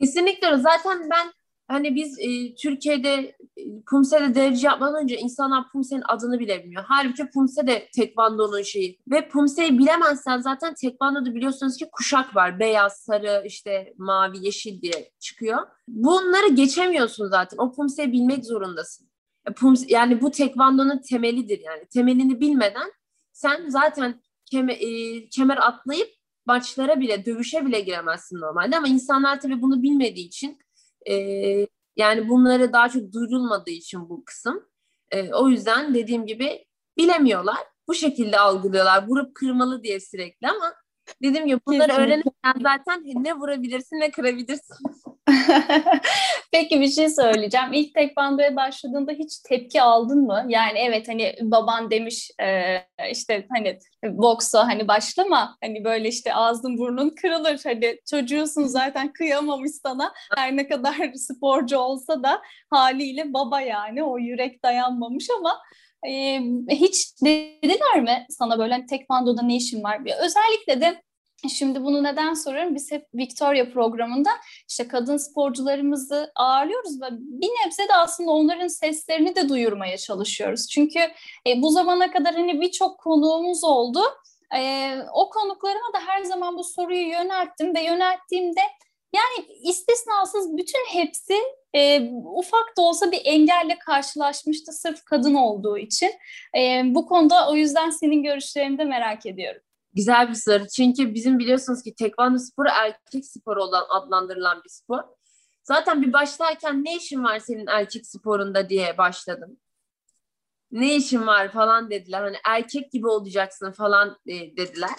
Kesinlikle. 0.00 0.56
Zaten 0.56 1.10
ben 1.10 1.32
hani 1.68 1.94
biz 1.94 2.18
e, 2.18 2.54
Türkiye'de 2.54 3.36
e, 3.56 3.62
Pumse'de 3.90 4.34
derece 4.34 4.66
yapmadan 4.66 5.02
önce 5.02 5.16
insanlar 5.16 5.68
Pumse'nin 5.72 6.02
adını 6.08 6.38
bile 6.38 6.64
bilmiyor. 6.64 6.84
Halbuki 6.88 7.30
Pumse 7.30 7.66
de 7.66 7.88
tekvandonun 7.96 8.62
şeyi. 8.62 8.98
Ve 9.10 9.28
Pumse'yi 9.28 9.78
bilemezsen 9.78 10.38
zaten 10.38 10.74
tekvandoda 10.74 11.34
biliyorsunuz 11.34 11.76
ki 11.76 11.88
kuşak 11.92 12.36
var. 12.36 12.58
Beyaz, 12.58 12.92
sarı, 12.92 13.42
işte 13.46 13.94
mavi, 13.98 14.44
yeşil 14.46 14.82
diye 14.82 15.10
çıkıyor. 15.20 15.58
Bunları 15.88 16.48
geçemiyorsun 16.48 17.28
zaten. 17.28 17.58
O 17.58 17.72
Pumse'yi 17.72 18.12
bilmek 18.12 18.44
zorundasın. 18.44 19.08
E, 19.48 19.52
Pumse, 19.52 19.86
yani 19.88 20.20
bu 20.20 20.30
tekvandonun 20.30 20.98
temelidir 21.10 21.60
yani. 21.60 21.86
Temelini 21.94 22.40
bilmeden 22.40 22.92
sen 23.32 23.68
zaten 23.68 24.20
keme, 24.50 24.72
e, 24.72 25.28
kemer 25.28 25.56
atlayıp 25.56 26.08
maçlara 26.46 27.00
bile, 27.00 27.24
dövüşe 27.26 27.66
bile 27.66 27.80
giremezsin 27.80 28.40
normalde. 28.40 28.76
Ama 28.76 28.88
insanlar 28.88 29.40
tabii 29.40 29.62
bunu 29.62 29.82
bilmediği 29.82 30.26
için 30.26 30.58
e, 31.10 31.16
yani 31.96 32.28
bunları 32.28 32.72
daha 32.72 32.88
çok 32.88 33.12
duyurulmadığı 33.12 33.70
için 33.70 34.08
bu 34.08 34.24
kısım. 34.24 34.68
E, 35.10 35.32
o 35.34 35.48
yüzden 35.48 35.94
dediğim 35.94 36.26
gibi 36.26 36.64
bilemiyorlar. 36.96 37.58
Bu 37.88 37.94
şekilde 37.94 38.38
algılıyorlar. 38.38 39.08
Vurup 39.08 39.34
kırmalı 39.34 39.82
diye 39.82 40.00
sürekli 40.00 40.48
ama 40.48 40.74
Dediğim 41.22 41.46
gibi 41.46 41.60
bunları 41.66 41.88
Kesinlikle. 41.88 42.04
öğrenirken 42.04 42.54
zaten 42.62 43.02
ne 43.24 43.34
vurabilirsin 43.34 44.00
ne 44.00 44.10
kırabilirsin. 44.10 44.76
Peki 46.52 46.80
bir 46.80 46.88
şey 46.88 47.08
söyleyeceğim. 47.08 47.72
İlk 47.72 47.94
tekvandoya 47.94 48.56
başladığında 48.56 49.12
hiç 49.12 49.38
tepki 49.48 49.82
aldın 49.82 50.26
mı? 50.26 50.44
Yani 50.48 50.78
evet 50.78 51.08
hani 51.08 51.36
baban 51.42 51.90
demiş 51.90 52.30
e, 52.40 52.76
işte 53.10 53.46
hani 53.54 53.78
boksa 54.04 54.66
hani 54.68 54.88
başlama 54.88 55.56
hani 55.60 55.84
böyle 55.84 56.08
işte 56.08 56.34
ağzın 56.34 56.78
burnun 56.78 57.10
kırılır. 57.10 57.60
Hani 57.64 57.98
çocuğusun 58.10 58.64
zaten 58.64 59.12
kıyamamış 59.12 59.70
sana. 59.82 60.12
Her 60.36 60.56
ne 60.56 60.68
kadar 60.68 60.94
sporcu 61.14 61.78
olsa 61.78 62.22
da 62.22 62.42
haliyle 62.70 63.32
baba 63.32 63.60
yani 63.60 64.02
o 64.02 64.18
yürek 64.18 64.62
dayanmamış 64.64 65.26
ama 65.38 65.58
e, 66.08 66.40
hiç 66.70 67.22
dediler 67.22 68.00
mi 68.00 68.26
sana 68.30 68.58
böyle 68.58 68.72
hani 68.72 68.86
tekvandoda 68.86 69.42
ne 69.42 69.56
işin 69.56 69.82
var? 69.82 70.00
Özellikle 70.20 70.80
de 70.80 71.02
Şimdi 71.48 71.84
bunu 71.84 72.02
neden 72.02 72.34
soruyorum? 72.34 72.74
Biz 72.74 72.92
hep 72.92 73.06
Victoria 73.14 73.70
programında 73.70 74.30
işte 74.68 74.88
kadın 74.88 75.16
sporcularımızı 75.16 76.32
ağırlıyoruz 76.34 77.02
ve 77.02 77.06
bir 77.10 77.48
nebze 77.48 77.88
de 77.88 77.94
aslında 77.94 78.30
onların 78.30 78.68
seslerini 78.68 79.36
de 79.36 79.48
duyurmaya 79.48 79.98
çalışıyoruz. 79.98 80.68
Çünkü 80.68 80.98
e, 81.46 81.62
bu 81.62 81.70
zamana 81.70 82.10
kadar 82.10 82.34
hani 82.34 82.60
birçok 82.60 82.98
konuğumuz 82.98 83.64
oldu. 83.64 84.00
E, 84.56 84.94
o 85.14 85.30
konuklarıma 85.30 85.92
da 85.94 85.98
her 86.06 86.22
zaman 86.22 86.56
bu 86.56 86.64
soruyu 86.64 87.08
yönelttim 87.08 87.74
ve 87.74 87.80
yönelttiğimde 87.80 88.60
yani 89.14 89.46
istisnasız 89.62 90.56
bütün 90.56 90.86
hepsi 90.88 91.34
e, 91.74 92.10
ufak 92.24 92.76
da 92.76 92.82
olsa 92.82 93.12
bir 93.12 93.20
engelle 93.24 93.78
karşılaşmıştı 93.78 94.72
sırf 94.72 95.04
kadın 95.04 95.34
olduğu 95.34 95.78
için. 95.78 96.10
E, 96.58 96.82
bu 96.84 97.06
konuda 97.06 97.50
o 97.50 97.54
yüzden 97.54 97.90
senin 97.90 98.22
görüşlerini 98.22 98.78
de 98.78 98.84
merak 98.84 99.26
ediyorum. 99.26 99.62
Güzel 99.94 100.28
bir 100.28 100.34
soru. 100.34 100.68
Çünkü 100.68 101.14
bizim 101.14 101.38
biliyorsunuz 101.38 101.82
ki 101.82 101.94
tekvando 101.94 102.38
sporu 102.38 102.68
erkek 102.72 103.26
sporu 103.26 103.62
olan 103.62 103.84
adlandırılan 103.90 104.62
bir 104.64 104.70
spor. 104.70 105.02
Zaten 105.64 106.02
bir 106.02 106.12
başlarken 106.12 106.84
ne 106.84 106.96
işin 106.96 107.24
var 107.24 107.38
senin 107.38 107.66
erkek 107.66 108.06
sporunda 108.06 108.68
diye 108.68 108.98
başladım. 108.98 109.56
Ne 110.70 110.96
işin 110.96 111.26
var 111.26 111.52
falan 111.52 111.90
dediler. 111.90 112.22
Hani 112.22 112.36
erkek 112.44 112.92
gibi 112.92 113.06
olacaksın 113.06 113.72
falan 113.72 114.18
e, 114.26 114.56
dediler. 114.56 114.90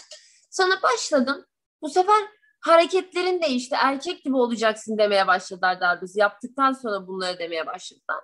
Sonra 0.52 0.74
başladım. 0.84 1.46
Bu 1.82 1.90
sefer 1.90 2.22
hareketlerin 2.64 3.42
değişti. 3.42 3.76
Erkek 3.80 4.24
gibi 4.24 4.36
olacaksın 4.36 4.98
demeye 4.98 5.28
başladılar 5.28 5.82
daha 5.82 6.02
biz. 6.02 6.18
Yaptıktan 6.18 6.72
sonra 6.72 7.08
bunları 7.08 7.40
demeye 7.40 7.68
başladılar. 7.68 8.24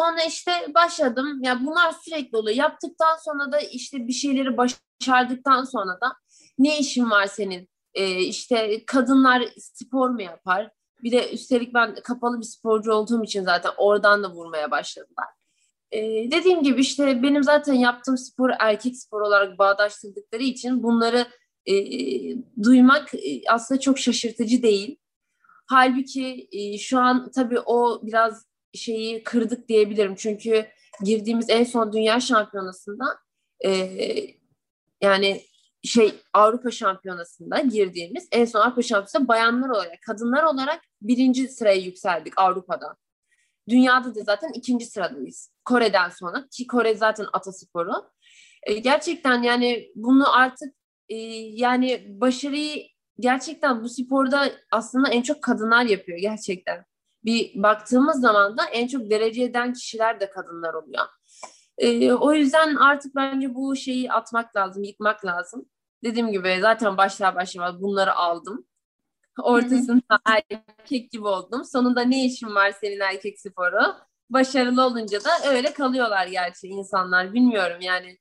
Sonra 0.00 0.24
işte 0.24 0.74
başladım. 0.74 1.42
Ya 1.42 1.60
bunlar 1.64 1.92
sürekli 1.92 2.36
oluyor. 2.36 2.56
Yaptıktan 2.56 3.16
sonra 3.24 3.52
da 3.52 3.60
işte 3.60 4.06
bir 4.06 4.12
şeyleri 4.12 4.56
başardıktan 4.56 5.64
sonra 5.64 6.00
da 6.00 6.12
ne 6.58 6.78
işin 6.78 7.10
var 7.10 7.26
senin? 7.26 7.68
Ee, 7.94 8.18
işte 8.18 8.84
kadınlar 8.86 9.42
spor 9.58 10.10
mu 10.10 10.22
yapar? 10.22 10.70
Bir 11.02 11.12
de 11.12 11.32
üstelik 11.32 11.74
ben 11.74 11.94
kapalı 11.94 12.40
bir 12.40 12.44
sporcu 12.44 12.92
olduğum 12.92 13.24
için 13.24 13.44
zaten 13.44 13.70
oradan 13.76 14.22
da 14.22 14.30
vurmaya 14.30 14.70
başladılar. 14.70 15.26
Ee, 15.90 16.00
dediğim 16.30 16.62
gibi 16.62 16.80
işte 16.80 17.22
benim 17.22 17.44
zaten 17.44 17.74
yaptığım 17.74 18.18
spor 18.18 18.50
erkek 18.58 18.96
spor 18.96 19.20
olarak 19.20 19.58
bağdaştırdıkları 19.58 20.42
için 20.42 20.82
bunları 20.82 21.26
e, 21.66 21.74
duymak 22.62 23.14
e, 23.14 23.42
aslında 23.48 23.80
çok 23.80 23.98
şaşırtıcı 23.98 24.62
değil. 24.62 24.98
Halbuki 25.68 26.48
e, 26.52 26.78
şu 26.78 26.98
an 26.98 27.30
tabii 27.30 27.60
o 27.60 28.00
biraz 28.06 28.46
şeyi 28.74 29.22
kırdık 29.24 29.68
diyebilirim. 29.68 30.14
Çünkü 30.14 30.66
girdiğimiz 31.04 31.50
en 31.50 31.64
son 31.64 31.92
dünya 31.92 32.20
şampiyonasında 32.20 33.04
e, 33.64 33.90
yani 35.00 35.42
şey 35.84 36.14
Avrupa 36.32 36.70
şampiyonasında 36.70 37.58
girdiğimiz 37.58 38.28
en 38.32 38.44
son 38.44 38.60
Avrupa 38.60 38.82
şampiyonasında 38.82 39.28
bayanlar 39.28 39.68
olarak, 39.68 40.02
kadınlar 40.06 40.42
olarak 40.42 40.80
birinci 41.02 41.48
sıraya 41.48 41.80
yükseldik 41.80 42.32
Avrupa'da. 42.36 42.96
Dünyada 43.68 44.14
da 44.14 44.20
zaten 44.20 44.52
ikinci 44.54 44.86
sıradayız. 44.86 45.50
Kore'den 45.64 46.08
sonra 46.08 46.48
ki 46.52 46.66
Kore 46.66 46.94
zaten 46.94 47.26
atasporu. 47.32 47.92
E, 48.62 48.74
gerçekten 48.74 49.42
yani 49.42 49.92
bunu 49.94 50.36
artık 50.36 50.74
e, 51.08 51.16
yani 51.62 52.06
başarıyı 52.08 52.86
gerçekten 53.20 53.82
bu 53.82 53.88
sporda 53.88 54.52
aslında 54.70 55.08
en 55.08 55.22
çok 55.22 55.42
kadınlar 55.42 55.84
yapıyor 55.84 56.18
gerçekten 56.18 56.84
bir 57.24 57.62
baktığımız 57.62 58.20
zaman 58.20 58.58
da 58.58 58.64
en 58.64 58.86
çok 58.86 59.10
derece 59.10 59.42
eden 59.42 59.72
kişiler 59.72 60.20
de 60.20 60.30
kadınlar 60.30 60.74
oluyor. 60.74 61.04
E, 61.78 62.12
o 62.12 62.32
yüzden 62.32 62.76
artık 62.76 63.14
bence 63.14 63.54
bu 63.54 63.76
şeyi 63.76 64.12
atmak 64.12 64.56
lazım, 64.56 64.82
yıkmak 64.82 65.24
lazım. 65.24 65.66
Dediğim 66.04 66.32
gibi 66.32 66.58
zaten 66.60 66.96
başlar 66.96 67.34
başlamaz 67.34 67.82
bunları 67.82 68.14
aldım. 68.14 68.66
Ortasında 69.42 70.18
erkek 70.26 71.10
gibi 71.10 71.26
oldum. 71.26 71.64
Sonunda 71.64 72.00
ne 72.00 72.24
işin 72.24 72.54
var 72.54 72.72
senin 72.80 73.00
erkek 73.00 73.40
sporu? 73.40 73.94
Başarılı 74.30 74.82
olunca 74.86 75.24
da 75.24 75.30
öyle 75.48 75.72
kalıyorlar 75.72 76.26
gerçi 76.26 76.68
insanlar. 76.68 77.32
Bilmiyorum 77.32 77.80
yani 77.80 78.18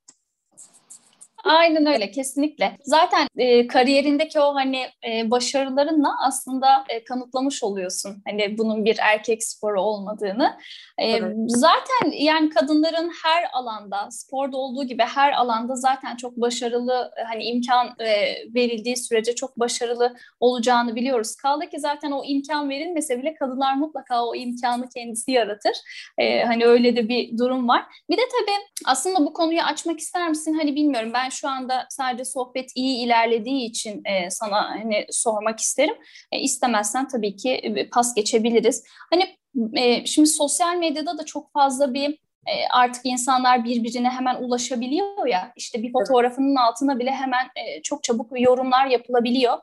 Aynen 1.45 1.85
öyle 1.85 2.11
kesinlikle. 2.11 2.77
Zaten 2.83 3.27
e, 3.37 3.67
kariyerindeki 3.67 4.39
o 4.39 4.55
hani 4.55 4.85
e, 5.07 5.31
başarılarınla 5.31 6.15
aslında 6.27 6.67
e, 6.89 7.03
kanıtlamış 7.03 7.63
oluyorsun. 7.63 8.21
Hani 8.27 8.57
bunun 8.57 8.85
bir 8.85 8.97
erkek 8.99 9.43
sporu 9.43 9.81
olmadığını. 9.81 10.57
E, 10.97 11.07
evet. 11.07 11.35
Zaten 11.47 12.11
yani 12.11 12.49
kadınların 12.49 13.11
her 13.23 13.43
alanda 13.53 14.11
sporda 14.11 14.57
olduğu 14.57 14.83
gibi 14.83 15.03
her 15.03 15.31
alanda 15.31 15.75
zaten 15.75 16.15
çok 16.15 16.37
başarılı 16.37 17.11
hani 17.27 17.43
imkan 17.43 17.87
e, 17.99 18.35
verildiği 18.55 18.97
sürece 18.97 19.35
çok 19.35 19.59
başarılı 19.59 20.15
olacağını 20.39 20.95
biliyoruz. 20.95 21.35
Kaldı 21.35 21.69
ki 21.69 21.79
zaten 21.79 22.11
o 22.11 22.23
imkan 22.25 22.69
verilmese 22.69 23.17
bile 23.19 23.35
kadınlar 23.35 23.75
mutlaka 23.75 24.25
o 24.25 24.35
imkanı 24.35 24.89
kendisi 24.89 25.31
yaratır. 25.31 25.73
E, 26.17 26.43
hani 26.43 26.65
öyle 26.65 26.95
de 26.95 27.09
bir 27.09 27.37
durum 27.37 27.67
var. 27.67 27.85
Bir 28.09 28.17
de 28.17 28.21
tabii 28.31 28.85
aslında 28.85 29.19
bu 29.19 29.33
konuyu 29.33 29.61
açmak 29.61 29.99
ister 29.99 30.29
misin? 30.29 30.53
Hani 30.53 30.75
bilmiyorum 30.75 31.11
ben 31.13 31.29
şu 31.35 31.49
anda 31.49 31.87
sadece 31.89 32.25
sohbet 32.25 32.71
iyi 32.75 33.05
ilerlediği 33.05 33.69
için 33.69 34.01
e, 34.05 34.29
sana 34.29 34.69
hani 34.69 35.05
sormak 35.09 35.59
isterim. 35.59 35.95
E, 36.31 36.39
istemezsen 36.39 37.07
tabii 37.07 37.35
ki 37.35 37.51
e, 37.51 37.89
pas 37.89 38.15
geçebiliriz. 38.15 38.83
Hani 39.13 39.37
e, 39.73 40.05
şimdi 40.05 40.29
sosyal 40.29 40.75
medyada 40.75 41.17
da 41.17 41.25
çok 41.25 41.53
fazla 41.53 41.93
bir 41.93 42.09
e, 42.45 42.53
artık 42.73 43.05
insanlar 43.05 43.65
birbirine 43.65 44.09
hemen 44.09 44.35
ulaşabiliyor 44.35 45.27
ya. 45.27 45.53
İşte 45.55 45.83
bir 45.83 45.91
fotoğrafının 45.91 46.55
altına 46.55 46.99
bile 46.99 47.11
hemen 47.11 47.45
e, 47.45 47.81
çok 47.81 48.03
çabuk 48.03 48.39
yorumlar 48.39 48.87
yapılabiliyor. 48.87 49.57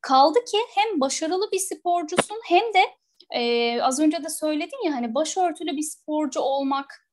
Kaldı 0.00 0.38
ki 0.44 0.58
hem 0.74 1.00
başarılı 1.00 1.52
bir 1.52 1.58
sporcusun 1.58 2.40
hem 2.48 2.62
de 2.74 2.84
e, 3.30 3.82
az 3.82 4.00
önce 4.00 4.24
de 4.24 4.28
söyledin 4.28 4.86
ya 4.86 4.94
hani 4.94 5.14
başörtülü 5.14 5.76
bir 5.76 5.82
sporcu 5.82 6.40
olmak 6.40 7.04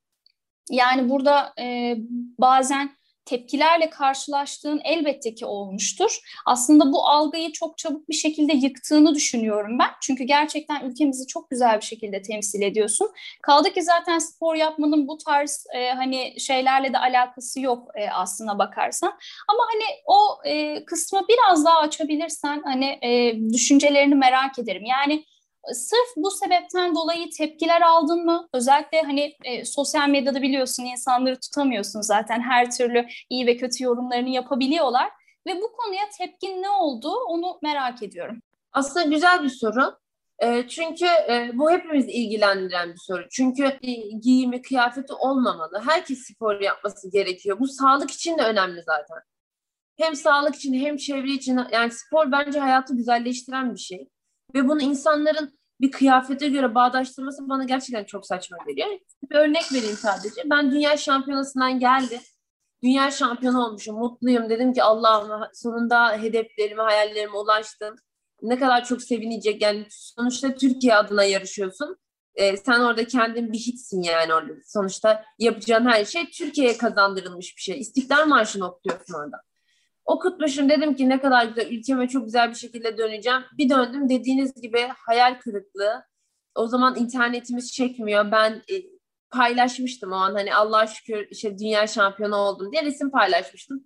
yani 0.69 1.09
burada 1.09 1.53
e, 1.59 1.95
bazen 2.39 2.89
tepkilerle 3.25 3.89
karşılaştığın 3.89 4.81
elbette 4.83 5.35
ki 5.35 5.45
olmuştur. 5.45 6.19
Aslında 6.45 6.91
bu 6.91 7.07
algıyı 7.07 7.51
çok 7.51 7.77
çabuk 7.77 8.09
bir 8.09 8.13
şekilde 8.13 8.53
yıktığını 8.53 9.15
düşünüyorum 9.15 9.79
ben. 9.79 9.89
Çünkü 10.01 10.23
gerçekten 10.23 10.89
ülkemizi 10.89 11.27
çok 11.27 11.49
güzel 11.49 11.77
bir 11.77 11.85
şekilde 11.85 12.21
temsil 12.21 12.61
ediyorsun. 12.61 13.11
Kaldı 13.41 13.73
ki 13.73 13.81
zaten 13.81 14.19
spor 14.19 14.55
yapmanın 14.55 15.07
bu 15.07 15.17
tarz 15.17 15.65
e, 15.75 15.89
hani 15.89 16.39
şeylerle 16.39 16.93
de 16.93 16.97
alakası 16.97 17.61
yok 17.61 17.87
e, 17.95 18.09
aslına 18.09 18.59
bakarsan. 18.59 19.13
Ama 19.47 19.63
hani 19.73 19.83
o 20.05 20.47
e, 20.49 20.85
kısmı 20.85 21.21
biraz 21.29 21.65
daha 21.65 21.79
açabilirsen 21.79 22.61
hani 22.65 22.99
e, 23.01 23.39
düşüncelerini 23.53 24.15
merak 24.15 24.59
ederim. 24.59 24.85
Yani 24.85 25.25
Sırf 25.73 26.15
bu 26.15 26.31
sebepten 26.31 26.95
dolayı 26.95 27.29
tepkiler 27.37 27.81
aldın 27.81 28.25
mı? 28.25 28.47
Özellikle 28.53 29.01
hani 29.01 29.35
e, 29.43 29.65
sosyal 29.65 30.09
medyada 30.09 30.41
biliyorsun 30.41 30.83
insanları 30.83 31.39
tutamıyorsun 31.39 32.01
zaten 32.01 32.41
her 32.41 32.71
türlü 32.71 33.07
iyi 33.29 33.47
ve 33.47 33.57
kötü 33.57 33.83
yorumlarını 33.83 34.29
yapabiliyorlar. 34.29 35.09
Ve 35.47 35.61
bu 35.61 35.71
konuya 35.77 36.03
tepkin 36.17 36.61
ne 36.61 36.69
oldu 36.69 37.13
onu 37.27 37.59
merak 37.61 38.03
ediyorum. 38.03 38.41
Aslında 38.73 39.05
güzel 39.05 39.43
bir 39.43 39.49
soru. 39.49 39.97
E, 40.39 40.67
çünkü 40.67 41.05
e, 41.05 41.51
bu 41.53 41.71
hepimiz 41.71 42.05
ilgilendiren 42.07 42.89
bir 42.89 42.99
soru. 43.07 43.27
Çünkü 43.31 43.63
e, 43.63 43.91
giyimi, 44.21 44.61
kıyafeti 44.61 45.13
olmamalı. 45.13 45.81
Herkes 45.85 46.19
spor 46.19 46.61
yapması 46.61 47.11
gerekiyor. 47.11 47.59
Bu 47.59 47.67
sağlık 47.67 48.11
için 48.11 48.37
de 48.37 48.41
önemli 48.41 48.81
zaten. 48.85 49.17
Hem 49.97 50.15
sağlık 50.15 50.55
için 50.55 50.73
hem 50.73 50.97
çevre 50.97 51.31
için. 51.31 51.59
Yani 51.71 51.91
spor 51.91 52.31
bence 52.31 52.59
hayatı 52.59 52.95
güzelleştiren 52.95 53.73
bir 53.73 53.79
şey. 53.79 54.07
Ve 54.55 54.67
bunu 54.67 54.81
insanların 54.81 55.59
bir 55.81 55.91
kıyafete 55.91 56.47
göre 56.47 56.75
bağdaştırması 56.75 57.49
bana 57.49 57.63
gerçekten 57.63 58.03
çok 58.03 58.25
saçma 58.25 58.57
geliyor. 58.67 58.87
Bir 59.31 59.35
örnek 59.35 59.73
vereyim 59.73 59.95
sadece. 59.95 60.41
Ben 60.45 60.71
dünya 60.71 60.97
şampiyonasından 60.97 61.79
geldim. 61.79 62.19
Dünya 62.83 63.11
şampiyonu 63.11 63.65
olmuşum. 63.65 63.95
Mutluyum. 63.99 64.49
Dedim 64.49 64.73
ki 64.73 64.83
Allah'ım 64.83 65.47
sonunda 65.53 66.17
hedeflerime, 66.17 66.83
hayallerime 66.83 67.37
ulaştım. 67.37 67.95
Ne 68.41 68.59
kadar 68.59 68.85
çok 68.85 69.01
sevinecek. 69.01 69.61
Yani 69.61 69.85
sonuçta 69.89 70.55
Türkiye 70.55 70.95
adına 70.95 71.23
yarışıyorsun. 71.23 71.97
e, 72.35 72.57
sen 72.57 72.79
orada 72.79 73.07
kendin 73.07 73.53
bir 73.53 73.59
hitsin 73.59 74.01
yani 74.01 74.33
orada. 74.33 74.53
Sonuçta 74.65 75.23
yapacağın 75.39 75.85
her 75.85 76.05
şey 76.05 76.29
Türkiye'ye 76.29 76.77
kazandırılmış 76.77 77.57
bir 77.57 77.61
şey. 77.61 77.79
İstiklal 77.79 78.27
Marşı'nı 78.27 78.71
okuyorsun 78.71 79.13
orada. 79.13 79.37
Okutmuşum 80.05 80.69
dedim 80.69 80.95
ki 80.95 81.09
ne 81.09 81.21
kadar 81.21 81.45
güzel 81.45 81.71
ülkeme 81.71 82.07
çok 82.07 82.25
güzel 82.25 82.49
bir 82.49 82.55
şekilde 82.55 82.97
döneceğim. 82.97 83.41
Bir 83.57 83.69
döndüm 83.69 84.09
dediğiniz 84.09 84.61
gibi 84.61 84.87
hayal 85.07 85.39
kırıklığı. 85.39 86.03
O 86.55 86.67
zaman 86.67 86.95
internetimiz 86.95 87.73
çekmiyor. 87.73 88.31
Ben 88.31 88.51
e, 88.51 88.75
paylaşmıştım 89.31 90.11
o 90.11 90.15
an 90.15 90.33
hani 90.33 90.55
Allah 90.55 90.87
şükür 90.87 91.27
işte 91.31 91.57
dünya 91.57 91.87
şampiyonu 91.87 92.35
oldum 92.35 92.71
diye 92.71 92.83
resim 92.83 93.11
paylaşmıştım. 93.11 93.83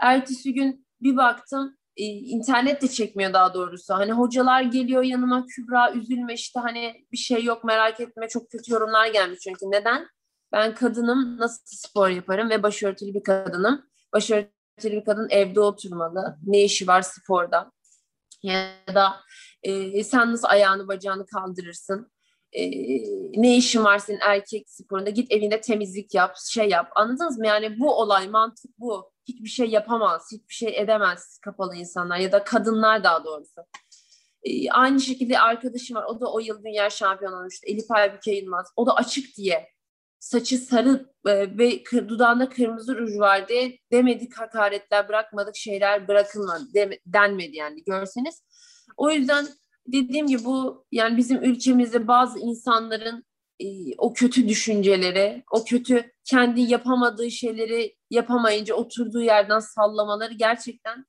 Ertesi 0.00 0.54
gün 0.54 0.86
bir 1.00 1.16
baktım 1.16 1.76
e, 1.96 2.04
internet 2.04 2.82
de 2.82 2.88
çekmiyor 2.88 3.32
daha 3.32 3.54
doğrusu. 3.54 3.94
Hani 3.94 4.12
hocalar 4.12 4.62
geliyor 4.62 5.02
yanıma 5.02 5.46
Kübra 5.46 5.92
üzülme 5.92 6.34
işte 6.34 6.60
hani 6.60 7.06
bir 7.12 7.16
şey 7.16 7.44
yok 7.44 7.64
merak 7.64 8.00
etme 8.00 8.28
çok 8.28 8.50
kötü 8.50 8.72
yorumlar 8.72 9.06
gelmiş 9.06 9.38
çünkü 9.40 9.66
neden? 9.66 10.08
Ben 10.52 10.74
kadınım 10.74 11.38
nasıl 11.38 11.62
spor 11.64 12.08
yaparım 12.08 12.50
ve 12.50 12.62
başörtülü 12.62 13.14
bir 13.14 13.22
kadınım. 13.22 13.86
Başörtülü 14.12 14.55
bir 14.84 15.04
kadın 15.04 15.28
evde 15.30 15.60
oturmalı. 15.60 16.38
Ne 16.46 16.64
işi 16.64 16.86
var 16.86 17.02
sporda? 17.02 17.72
Ya 18.42 18.70
da 18.94 19.16
e, 19.62 20.04
sen 20.04 20.32
nasıl 20.32 20.48
ayağını 20.48 20.88
bacağını 20.88 21.26
kaldırırsın? 21.26 22.12
E, 22.52 22.70
ne 23.40 23.56
işin 23.56 23.84
var 23.84 23.98
senin 23.98 24.20
erkek 24.20 24.70
sporunda? 24.70 25.10
Git 25.10 25.32
evinde 25.32 25.60
temizlik 25.60 26.14
yap, 26.14 26.36
şey 26.52 26.68
yap. 26.68 26.90
Anladınız 26.94 27.38
mı? 27.38 27.46
Yani 27.46 27.80
bu 27.80 27.94
olay, 27.94 28.28
mantık 28.28 28.78
bu 28.78 29.10
hiçbir 29.28 29.48
şey 29.48 29.66
yapamaz, 29.66 30.28
hiçbir 30.32 30.54
şey 30.54 30.80
edemez 30.80 31.38
kapalı 31.38 31.76
insanlar 31.76 32.16
ya 32.16 32.32
da 32.32 32.44
kadınlar 32.44 33.04
daha 33.04 33.24
doğrusu. 33.24 33.60
Ee, 34.42 34.70
aynı 34.70 35.00
şekilde 35.00 35.38
arkadaşım 35.38 35.96
var. 35.96 36.04
O 36.04 36.20
da 36.20 36.32
o 36.32 36.38
yıl 36.38 36.64
dünya 36.64 36.90
şampiyonu 36.90 37.36
olmuştu. 37.36 37.62
Elif 37.66 37.90
Aybüke 37.90 38.32
Yılmaz. 38.32 38.72
O 38.76 38.86
da 38.86 38.94
açık 38.94 39.36
diye 39.36 39.68
saçı 40.26 40.58
sarı 40.58 41.10
e, 41.26 41.58
ve 41.58 41.84
dudağında 42.08 42.48
kırmızı 42.48 42.98
ruj 42.98 43.18
var 43.18 43.48
diye 43.48 43.78
demedik 43.92 44.38
hakaretler 44.38 45.08
bırakmadık 45.08 45.56
şeyler 45.56 46.08
bırakılmadı 46.08 46.74
de, 46.74 47.00
denmedi 47.06 47.56
yani 47.56 47.84
görseniz. 47.84 48.42
O 48.96 49.10
yüzden 49.10 49.46
dediğim 49.86 50.26
gibi 50.26 50.44
bu 50.44 50.86
yani 50.92 51.16
bizim 51.16 51.44
ülkemizde 51.44 52.08
bazı 52.08 52.38
insanların 52.38 53.24
e, 53.60 53.66
o 53.98 54.12
kötü 54.12 54.48
düşünceleri, 54.48 55.44
o 55.52 55.64
kötü 55.64 56.12
kendi 56.24 56.60
yapamadığı 56.60 57.30
şeyleri 57.30 57.96
yapamayınca 58.10 58.74
oturduğu 58.74 59.22
yerden 59.22 59.60
sallamaları 59.60 60.34
gerçekten 60.34 61.04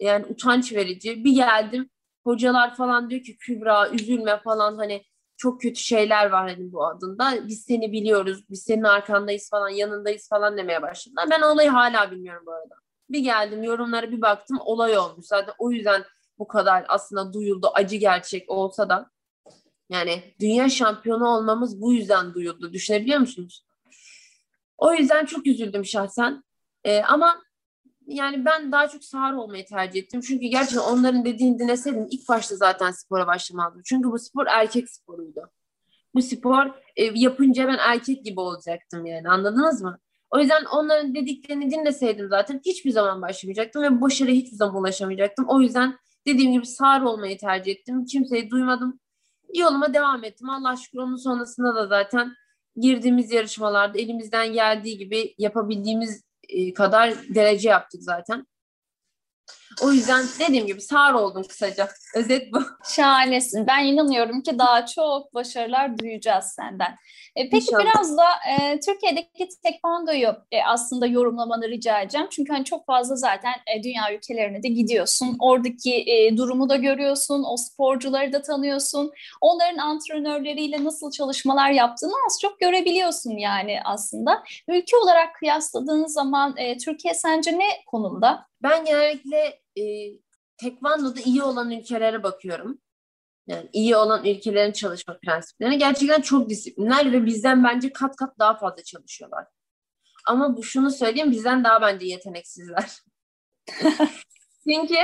yani 0.00 0.26
utanç 0.26 0.72
verici. 0.72 1.24
Bir 1.24 1.34
geldim 1.34 1.90
hocalar 2.24 2.76
falan 2.76 3.10
diyor 3.10 3.22
ki 3.22 3.36
Kübra 3.36 3.90
üzülme 3.90 4.40
falan 4.44 4.76
hani 4.76 5.04
çok 5.42 5.60
kötü 5.60 5.80
şeyler 5.80 6.30
var 6.30 6.48
hani 6.48 6.72
bu 6.72 6.86
adında. 6.86 7.48
Biz 7.48 7.64
seni 7.64 7.92
biliyoruz, 7.92 8.44
biz 8.50 8.62
senin 8.62 8.82
arkandayız 8.82 9.50
falan, 9.50 9.68
yanındayız 9.68 10.28
falan 10.28 10.56
demeye 10.56 10.82
başladılar. 10.82 11.28
Ben 11.30 11.40
olayı 11.40 11.70
hala 11.70 12.10
bilmiyorum 12.10 12.42
bu 12.46 12.52
arada. 12.52 12.74
Bir 13.10 13.20
geldim 13.20 13.62
yorumlara 13.62 14.10
bir 14.10 14.22
baktım 14.22 14.58
olay 14.64 14.98
olmuş. 14.98 15.26
Zaten 15.26 15.54
o 15.58 15.70
yüzden 15.70 16.04
bu 16.38 16.48
kadar 16.48 16.84
aslında 16.88 17.32
duyuldu 17.32 17.70
acı 17.74 17.96
gerçek 17.96 18.50
olsa 18.50 18.88
da 18.88 19.10
yani 19.90 20.34
dünya 20.40 20.68
şampiyonu 20.68 21.28
olmamız 21.28 21.80
bu 21.80 21.92
yüzden 21.92 22.34
duyuldu. 22.34 22.72
Düşünebiliyor 22.72 23.20
musunuz? 23.20 23.66
O 24.78 24.92
yüzden 24.94 25.24
çok 25.24 25.46
üzüldüm 25.46 25.84
şahsen. 25.84 26.44
Ee, 26.84 27.02
ama 27.02 27.42
yani 28.06 28.44
ben 28.44 28.72
daha 28.72 28.88
çok 28.88 29.04
sağır 29.04 29.32
olmayı 29.32 29.66
tercih 29.66 30.02
ettim. 30.02 30.20
Çünkü 30.20 30.46
gerçekten 30.46 30.92
onların 30.92 31.24
dediğini 31.24 31.58
dinleseydim 31.58 32.06
ilk 32.10 32.28
başta 32.28 32.56
zaten 32.56 32.90
spora 32.90 33.26
başlamazdım. 33.26 33.82
Çünkü 33.84 34.10
bu 34.10 34.18
spor 34.18 34.46
erkek 34.46 34.90
sporuydu. 34.90 35.50
Bu 36.14 36.22
spor 36.22 36.66
e, 36.96 37.04
yapınca 37.14 37.68
ben 37.68 37.78
erkek 37.80 38.24
gibi 38.24 38.40
olacaktım 38.40 39.06
yani 39.06 39.28
anladınız 39.28 39.82
mı? 39.82 39.98
O 40.30 40.38
yüzden 40.38 40.64
onların 40.64 41.14
dediklerini 41.14 41.70
dinleseydim 41.70 42.28
zaten 42.28 42.60
hiçbir 42.66 42.90
zaman 42.90 43.22
başlamayacaktım 43.22 43.82
ve 43.82 44.00
başarıya 44.00 44.36
hiçbir 44.36 44.56
zaman 44.56 44.82
ulaşamayacaktım. 44.82 45.44
O 45.48 45.60
yüzden 45.60 45.96
dediğim 46.26 46.52
gibi 46.52 46.66
sağır 46.66 47.02
olmayı 47.02 47.38
tercih 47.38 47.72
ettim. 47.72 48.04
Kimseyi 48.04 48.50
duymadım 48.50 49.00
yoluma 49.54 49.94
devam 49.94 50.24
ettim. 50.24 50.50
Allah 50.50 50.76
şükür 50.76 50.98
onun 50.98 51.16
sonrasında 51.16 51.74
da 51.74 51.86
zaten 51.86 52.32
girdiğimiz 52.76 53.32
yarışmalarda 53.32 53.98
elimizden 53.98 54.52
geldiği 54.52 54.98
gibi 54.98 55.34
yapabildiğimiz 55.38 56.24
kadar 56.74 57.14
derece 57.34 57.68
yaptık 57.68 58.02
zaten. 58.02 58.46
O 59.82 59.92
yüzden 59.92 60.24
dediğim 60.38 60.66
gibi 60.66 60.80
sağır 60.80 61.14
oldum 61.14 61.42
kısaca. 61.48 61.88
Özet 62.14 62.52
bu. 62.52 62.62
Şahanesin. 62.96 63.66
Ben 63.66 63.84
inanıyorum 63.84 64.42
ki 64.42 64.58
daha 64.58 64.86
çok 64.86 65.34
başarılar 65.34 65.98
duyacağız 65.98 66.44
senden. 66.44 66.96
E, 67.36 67.50
peki 67.50 67.56
İnşallah. 67.56 67.80
biraz 67.80 68.16
da 68.16 68.24
e, 68.50 68.80
Türkiye'deki 68.80 69.48
tekvandoyu 69.62 70.28
e, 70.52 70.62
aslında 70.66 71.06
yorumlamanı 71.06 71.68
rica 71.68 72.00
edeceğim. 72.00 72.26
Çünkü 72.30 72.52
hani 72.52 72.64
çok 72.64 72.86
fazla 72.86 73.16
zaten 73.16 73.52
e, 73.76 73.82
dünya 73.82 74.14
ülkelerine 74.14 74.62
de 74.62 74.68
gidiyorsun. 74.68 75.36
Oradaki 75.40 75.94
e, 75.94 76.36
durumu 76.36 76.68
da 76.68 76.76
görüyorsun. 76.76 77.44
O 77.48 77.56
sporcuları 77.56 78.32
da 78.32 78.42
tanıyorsun. 78.42 79.12
Onların 79.40 79.78
antrenörleriyle 79.78 80.84
nasıl 80.84 81.10
çalışmalar 81.10 81.70
yaptığını 81.70 82.12
az 82.26 82.38
çok 82.42 82.60
görebiliyorsun 82.60 83.30
yani 83.36 83.78
aslında. 83.84 84.42
Ülke 84.68 84.96
olarak 84.96 85.34
kıyasladığın 85.34 86.06
zaman 86.06 86.54
e, 86.56 86.78
Türkiye 86.78 87.14
sence 87.14 87.58
ne 87.58 87.66
konumda? 87.86 88.46
Ben 88.62 88.84
genellikle 88.84 89.61
e, 89.78 89.82
tekvandoda 90.56 91.20
iyi 91.20 91.42
olan 91.42 91.70
ülkelere 91.70 92.22
bakıyorum. 92.22 92.78
Yani 93.46 93.68
iyi 93.72 93.96
olan 93.96 94.24
ülkelerin 94.24 94.72
çalışma 94.72 95.18
prensiplerine 95.18 95.76
gerçekten 95.76 96.20
çok 96.20 96.48
disiplinler 96.48 97.12
ve 97.12 97.26
bizden 97.26 97.64
bence 97.64 97.92
kat 97.92 98.16
kat 98.16 98.38
daha 98.38 98.58
fazla 98.58 98.82
çalışıyorlar. 98.82 99.46
Ama 100.26 100.56
bu 100.56 100.62
şunu 100.62 100.90
söyleyeyim 100.90 101.30
bizden 101.30 101.64
daha 101.64 101.82
bence 101.82 102.06
yeteneksizler. 102.06 102.90
Çünkü 104.68 104.94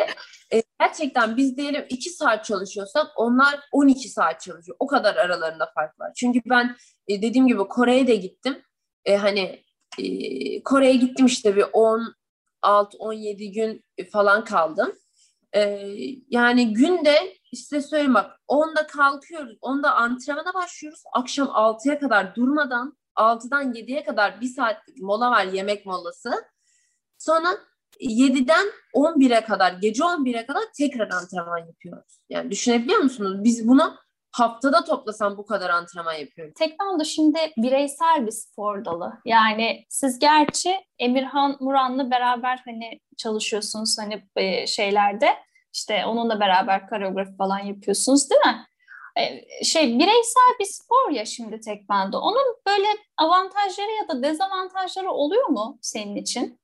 e, 0.52 0.62
gerçekten 0.80 1.36
biz 1.36 1.56
diyelim 1.56 1.86
2 1.88 2.10
saat 2.10 2.44
çalışıyorsak 2.44 3.06
onlar 3.16 3.60
12 3.72 4.08
saat 4.08 4.40
çalışıyor. 4.40 4.76
O 4.80 4.86
kadar 4.86 5.16
aralarında 5.16 5.70
fark 5.74 6.00
var. 6.00 6.12
Çünkü 6.16 6.40
ben 6.46 6.76
e, 7.08 7.22
dediğim 7.22 7.46
gibi 7.46 7.58
Kore'ye 7.58 8.06
de 8.06 8.16
gittim. 8.16 8.62
E, 9.04 9.16
hani 9.16 9.64
e, 9.98 10.62
Kore'ye 10.62 10.96
gittim 10.96 11.26
işte 11.26 11.56
bir 11.56 11.64
10 11.72 12.14
6-17 12.62 13.52
gün 13.52 13.84
falan 14.12 14.44
kaldım. 14.44 14.92
Ee, 15.56 15.88
yani 16.28 16.74
günde 16.74 17.36
işte 17.52 17.82
söyleyeyim 17.82 18.14
bak 18.14 18.40
10'da 18.48 18.86
kalkıyoruz, 18.86 19.56
10'da 19.62 19.94
antrenmana 19.94 20.54
başlıyoruz. 20.54 21.02
Akşam 21.12 21.48
6'ya 21.48 21.98
kadar 21.98 22.34
durmadan 22.34 22.98
6'dan 23.16 23.72
7'ye 23.72 24.04
kadar 24.04 24.40
bir 24.40 24.48
saat 24.48 24.76
mola 25.00 25.30
var 25.30 25.44
yemek 25.44 25.86
molası. 25.86 26.32
Sonra 27.18 27.48
7'den 28.00 28.66
11'e 28.94 29.44
kadar, 29.44 29.72
gece 29.72 30.02
11'e 30.02 30.46
kadar 30.46 30.62
tekrar 30.78 31.10
antrenman 31.10 31.66
yapıyoruz. 31.66 32.20
Yani 32.28 32.50
düşünebiliyor 32.50 32.98
musunuz? 33.00 33.44
Biz 33.44 33.68
bunu 33.68 33.96
haftada 34.38 34.84
toplasam 34.84 35.36
bu 35.36 35.46
kadar 35.46 35.70
antrenman 35.70 36.12
yapıyorum. 36.12 36.54
Tekvando 36.58 37.04
şimdi 37.04 37.38
bireysel 37.56 38.26
bir 38.26 38.30
spor 38.30 38.84
dalı. 38.84 39.12
Yani 39.24 39.84
siz 39.88 40.18
gerçi 40.18 40.76
Emirhan 40.98 41.56
Muran'la 41.60 42.10
beraber 42.10 42.62
hani 42.64 43.00
çalışıyorsunuz 43.16 43.96
hani 43.98 44.22
e, 44.36 44.66
şeylerde. 44.66 45.36
İşte 45.74 46.06
onunla 46.06 46.40
beraber 46.40 46.88
koreografi 46.88 47.36
falan 47.36 47.58
yapıyorsunuz 47.58 48.30
değil 48.30 48.40
mi? 48.46 48.66
E, 49.16 49.44
şey 49.64 49.98
bireysel 49.98 50.54
bir 50.60 50.64
spor 50.64 51.10
ya 51.10 51.24
şimdi 51.24 51.60
tekvando. 51.60 52.18
Onun 52.18 52.56
böyle 52.66 52.86
avantajları 53.16 53.90
ya 53.90 54.08
da 54.08 54.22
dezavantajları 54.22 55.10
oluyor 55.10 55.48
mu 55.48 55.78
senin 55.82 56.16
için? 56.16 56.60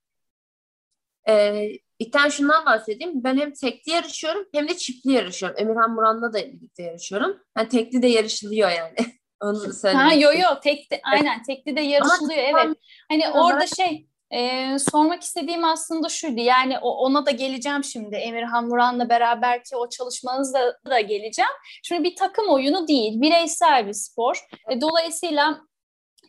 Ee, 1.29 1.69
İlkten 2.05 2.29
şundan 2.29 2.67
bahsedeyim. 2.67 3.25
Ben 3.25 3.37
hem 3.37 3.53
tekli 3.53 3.93
yarışıyorum 3.93 4.47
hem 4.55 4.69
de 4.69 4.77
çiftli 4.77 5.12
yarışıyorum. 5.12 5.59
Emirhan 5.61 5.90
Muran'la 5.90 6.33
da 6.33 6.38
birlikte 6.38 6.83
yarışıyorum. 6.83 7.40
Yani 7.59 7.69
tekli 7.69 8.03
de 8.03 8.07
yarışılıyor 8.07 8.71
yani. 8.71 8.95
Onu. 9.40 9.59
Ha 9.85 10.14
yo 10.14 10.33
yo 10.33 10.61
tekli 10.62 11.01
aynen 11.05 11.43
tekli 11.43 11.77
de 11.77 11.81
yarışılıyor 11.81 12.49
Ama 12.49 12.61
evet. 12.62 12.77
Hani 13.11 13.31
orada 13.31 13.67
şey 13.67 14.07
e, 14.31 14.77
sormak 14.79 15.23
istediğim 15.23 15.64
aslında 15.64 16.09
şuydu. 16.09 16.40
Yani 16.40 16.79
o, 16.79 16.90
ona 16.90 17.27
da 17.27 17.31
geleceğim 17.31 17.85
şimdi. 17.85 18.17
Emirhan 18.17 18.69
Muran'la 18.69 19.09
beraber 19.09 19.64
ki 19.64 19.77
o 19.77 19.88
çalışmanızda 19.88 20.79
da 20.90 21.01
geleceğim. 21.01 21.51
Şimdi 21.83 22.05
bir 22.05 22.17
takım 22.17 22.49
oyunu 22.49 22.88
değil. 22.88 23.21
Bireysel 23.21 23.87
bir 23.87 23.93
spor. 23.93 24.47
E, 24.71 24.81
dolayısıyla 24.81 25.61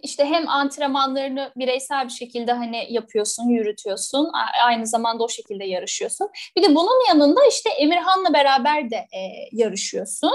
işte 0.02 0.26
hem 0.26 0.50
antrenmanlarını 0.50 1.52
bireysel 1.56 2.06
bir 2.06 2.14
şekilde 2.14 2.52
hani 2.52 2.88
yapıyorsun, 2.90 3.50
yürütüyorsun. 3.50 4.32
Aynı 4.66 4.88
zamanda 4.88 5.24
o 5.24 5.30
şekilde 5.30 5.66
yarışıyorsun. 5.66 6.30
Bir 6.56 6.64
de 6.64 6.76
bunun 6.76 7.08
yanında 7.08 7.42
işte 7.50 7.70
Emirhan'la 7.70 8.34
beraber 8.34 8.90
de 8.90 8.96
e, 8.96 9.22
yarışıyorsun. 9.52 10.34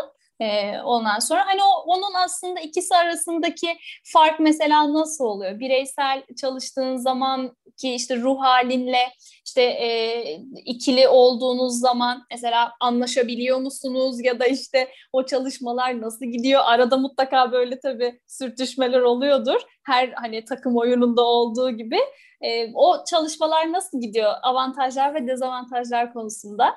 Ondan 0.85 1.19
sonra 1.19 1.47
hani 1.47 1.61
o 1.63 1.83
onun 1.87 2.15
aslında 2.25 2.61
ikisi 2.61 2.95
arasındaki 2.95 3.79
fark 4.05 4.41
mesela 4.41 4.93
nasıl 4.93 5.25
oluyor? 5.25 5.61
Bireysel 5.61 6.23
çalıştığın 6.41 6.97
zaman 6.97 7.57
ki 7.77 7.95
işte 7.95 8.17
ruh 8.17 8.41
halinle 8.41 9.13
işte 9.47 9.63
e, 9.63 10.23
ikili 10.65 11.09
olduğunuz 11.09 11.81
zaman 11.81 12.27
mesela 12.31 12.73
anlaşabiliyor 12.81 13.59
musunuz 13.59 14.25
ya 14.25 14.41
da 14.41 14.47
işte 14.47 14.89
o 15.13 15.27
çalışmalar 15.27 16.01
nasıl 16.01 16.27
gidiyor? 16.27 16.61
Arada 16.65 16.97
mutlaka 16.97 17.53
böyle 17.53 17.81
tabii 17.81 18.21
sürtüşmeler 18.27 19.01
oluyordur. 19.01 19.61
Her 19.87 20.09
hani 20.09 20.45
takım 20.45 20.77
oyununda 20.77 21.23
olduğu 21.23 21.71
gibi. 21.71 21.99
E, 22.41 22.73
o 22.75 23.05
çalışmalar 23.11 23.73
nasıl 23.73 24.01
gidiyor? 24.01 24.33
Avantajlar 24.43 25.15
ve 25.15 25.27
dezavantajlar 25.27 26.13
konusunda. 26.13 26.75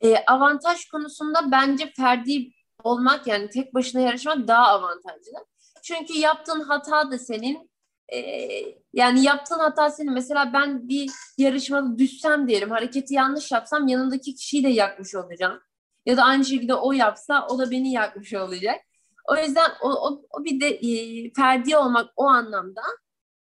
E, 0.00 0.16
avantaj 0.26 0.88
konusunda 0.88 1.50
bence 1.50 1.92
ferdi 1.96 2.50
olmak 2.84 3.26
yani 3.26 3.48
tek 3.48 3.74
başına 3.74 4.00
yarışmak 4.00 4.48
daha 4.48 4.66
avantajlı. 4.66 5.46
Çünkü 5.82 6.18
yaptığın 6.18 6.60
hata 6.60 7.10
da 7.10 7.18
senin 7.18 7.70
e, 8.12 8.20
yani 8.92 9.22
yaptığın 9.22 9.58
hata 9.58 9.90
senin. 9.90 10.12
Mesela 10.12 10.52
ben 10.52 10.88
bir 10.88 11.10
yarışmada 11.38 11.98
düşsem 11.98 12.48
diyelim 12.48 12.70
hareketi 12.70 13.14
yanlış 13.14 13.52
yapsam 13.52 13.88
yanındaki 13.88 14.34
kişiyi 14.34 14.64
de 14.64 14.68
yakmış 14.68 15.14
olacağım. 15.14 15.60
Ya 16.06 16.16
da 16.16 16.22
aynı 16.22 16.44
şekilde 16.44 16.74
o 16.74 16.92
yapsa 16.92 17.46
o 17.50 17.58
da 17.58 17.70
beni 17.70 17.92
yakmış 17.92 18.34
olacak. 18.34 18.80
O 19.28 19.36
yüzden 19.36 19.70
o, 19.82 19.88
o, 19.88 20.22
o 20.30 20.44
bir 20.44 20.60
de 20.60 20.68
e, 20.68 21.32
ferdi 21.32 21.76
olmak 21.76 22.10
o 22.16 22.24
anlamda 22.24 22.82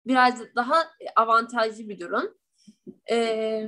biraz 0.05 0.41
daha 0.55 0.75
avantajlı 1.15 1.89
bir 1.89 1.99
durum. 1.99 2.33
Ee, 3.11 3.67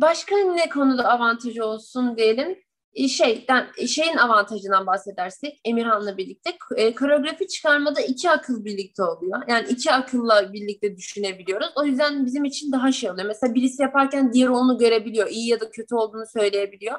başka 0.00 0.36
ne 0.36 0.68
konuda 0.68 1.08
avantajı 1.08 1.64
olsun 1.64 2.16
diyelim. 2.16 2.58
E, 2.94 3.08
şeyden 3.08 3.66
e, 3.76 3.86
şeyin 3.86 4.16
avantajından 4.16 4.86
bahsedersek 4.86 5.60
Emirhan'la 5.64 6.16
birlikte 6.16 6.58
e, 6.76 6.94
koreografi 6.94 7.48
çıkarmada 7.48 8.00
iki 8.00 8.30
akıl 8.30 8.64
birlikte 8.64 9.02
oluyor. 9.02 9.42
Yani 9.48 9.68
iki 9.68 9.92
akılla 9.92 10.52
birlikte 10.52 10.96
düşünebiliyoruz. 10.96 11.68
O 11.76 11.84
yüzden 11.84 12.26
bizim 12.26 12.44
için 12.44 12.72
daha 12.72 12.92
şey 12.92 13.10
oluyor. 13.10 13.26
Mesela 13.26 13.54
birisi 13.54 13.82
yaparken 13.82 14.32
diğeri 14.32 14.50
onu 14.50 14.78
görebiliyor. 14.78 15.28
İyi 15.28 15.48
ya 15.48 15.60
da 15.60 15.70
kötü 15.70 15.94
olduğunu 15.94 16.26
söyleyebiliyor. 16.26 16.98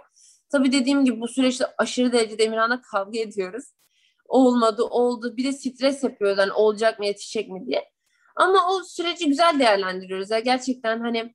Tabii 0.52 0.72
dediğim 0.72 1.06
gibi 1.06 1.22
bu 1.22 1.28
süreçte 1.28 1.66
aşırı 1.78 2.12
derecede 2.12 2.44
Emirhan'la 2.44 2.82
kavga 2.82 3.20
ediyoruz. 3.20 3.64
Olmadı, 4.26 4.84
oldu. 4.84 5.38
Bir 5.38 5.44
de 5.44 5.52
stres 5.52 6.04
yapıyoruz. 6.04 6.38
Yani 6.38 6.52
olacak 6.52 7.00
mı, 7.00 7.06
yetişecek 7.06 7.50
mi 7.50 7.66
diye. 7.66 7.92
Ama 8.36 8.70
o 8.72 8.84
süreci 8.84 9.28
güzel 9.28 9.60
değerlendiriyoruz. 9.60 10.32
Yani 10.32 10.44
gerçekten 10.44 11.00
hani 11.00 11.34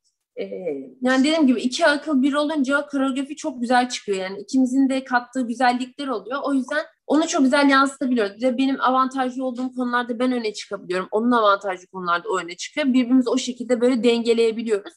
yani 1.00 1.24
dediğim 1.24 1.46
gibi 1.46 1.60
iki 1.60 1.86
akıl 1.86 2.22
bir 2.22 2.32
olunca 2.32 2.86
koreografi 2.86 3.36
çok 3.36 3.60
güzel 3.60 3.88
çıkıyor. 3.88 4.18
Yani 4.18 4.38
ikimizin 4.38 4.88
de 4.88 5.04
kattığı 5.04 5.46
güzellikler 5.46 6.08
oluyor. 6.08 6.40
O 6.44 6.54
yüzden 6.54 6.84
onu 7.06 7.28
çok 7.28 7.42
güzel 7.42 7.70
yansıtabiliyoruz. 7.70 8.40
Bir 8.40 8.58
benim 8.58 8.80
avantajlı 8.80 9.44
olduğum 9.44 9.74
konularda 9.74 10.18
ben 10.18 10.32
öne 10.32 10.52
çıkabiliyorum. 10.52 11.08
Onun 11.10 11.30
avantajlı 11.30 11.86
konularda 11.86 12.28
o 12.28 12.38
öne 12.38 12.56
çıkıyor. 12.56 12.86
Birbirimizi 12.86 13.30
o 13.30 13.38
şekilde 13.38 13.80
böyle 13.80 14.04
dengeleyebiliyoruz. 14.04 14.94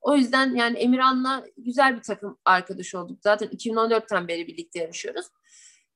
O 0.00 0.16
yüzden 0.16 0.54
yani 0.54 0.78
Emirhan'la 0.78 1.44
güzel 1.56 1.96
bir 1.96 2.02
takım 2.02 2.38
arkadaş 2.44 2.94
olduk. 2.94 3.18
Zaten 3.22 3.48
2014'ten 3.48 4.28
beri 4.28 4.46
birlikte 4.46 4.78
yarışıyoruz. 4.78 5.26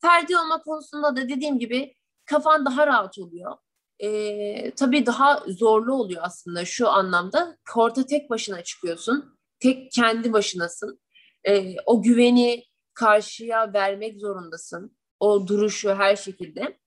Ferdi 0.02 0.38
olma 0.38 0.62
konusunda 0.62 1.16
da 1.16 1.28
dediğim 1.28 1.58
gibi 1.58 1.94
kafan 2.24 2.66
daha 2.66 2.86
rahat 2.86 3.18
oluyor 3.18 3.56
e, 3.98 4.70
tabii 4.70 5.06
daha 5.06 5.44
zorlu 5.46 5.94
oluyor 5.94 6.22
aslında 6.24 6.64
şu 6.64 6.88
anlamda. 6.88 7.58
Korta 7.72 8.06
tek 8.06 8.30
başına 8.30 8.64
çıkıyorsun. 8.64 9.38
Tek 9.60 9.92
kendi 9.92 10.32
başınasın. 10.32 11.00
E, 11.44 11.76
o 11.86 12.02
güveni 12.02 12.64
karşıya 12.94 13.72
vermek 13.72 14.20
zorundasın. 14.20 14.96
O 15.20 15.46
duruşu 15.46 15.94
her 15.94 16.16
şekilde. 16.16 16.78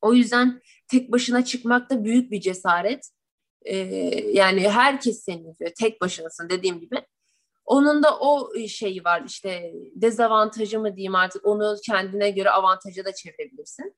O 0.00 0.14
yüzden 0.14 0.60
tek 0.88 1.12
başına 1.12 1.44
çıkmak 1.44 1.90
da 1.90 2.04
büyük 2.04 2.30
bir 2.30 2.40
cesaret. 2.40 3.10
E, 3.62 3.76
yani 4.32 4.68
herkes 4.68 5.24
seni 5.24 5.46
yapıyor. 5.46 5.70
Tek 5.78 6.00
başınasın 6.00 6.48
dediğim 6.48 6.80
gibi. 6.80 7.06
Onun 7.64 8.02
da 8.02 8.18
o 8.18 8.50
şeyi 8.68 9.04
var 9.04 9.22
işte 9.26 9.72
dezavantajı 9.94 10.80
mı 10.80 10.96
diyeyim 10.96 11.14
artık 11.14 11.46
onu 11.46 11.76
kendine 11.86 12.30
göre 12.30 12.50
avantaja 12.50 13.04
da 13.04 13.14
çevirebilirsin. 13.14 13.96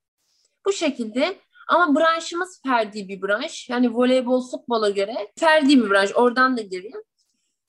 Bu 0.66 0.72
şekilde 0.72 1.38
ama 1.68 2.00
branşımız 2.00 2.60
ferdi 2.66 3.08
bir 3.08 3.22
branş. 3.22 3.68
Yani 3.68 3.94
voleybol, 3.94 4.50
futbola 4.50 4.90
göre 4.90 5.32
ferdi 5.38 5.84
bir 5.84 5.90
branş. 5.90 6.10
Oradan 6.14 6.56
da 6.56 6.60
gireyim. 6.60 7.02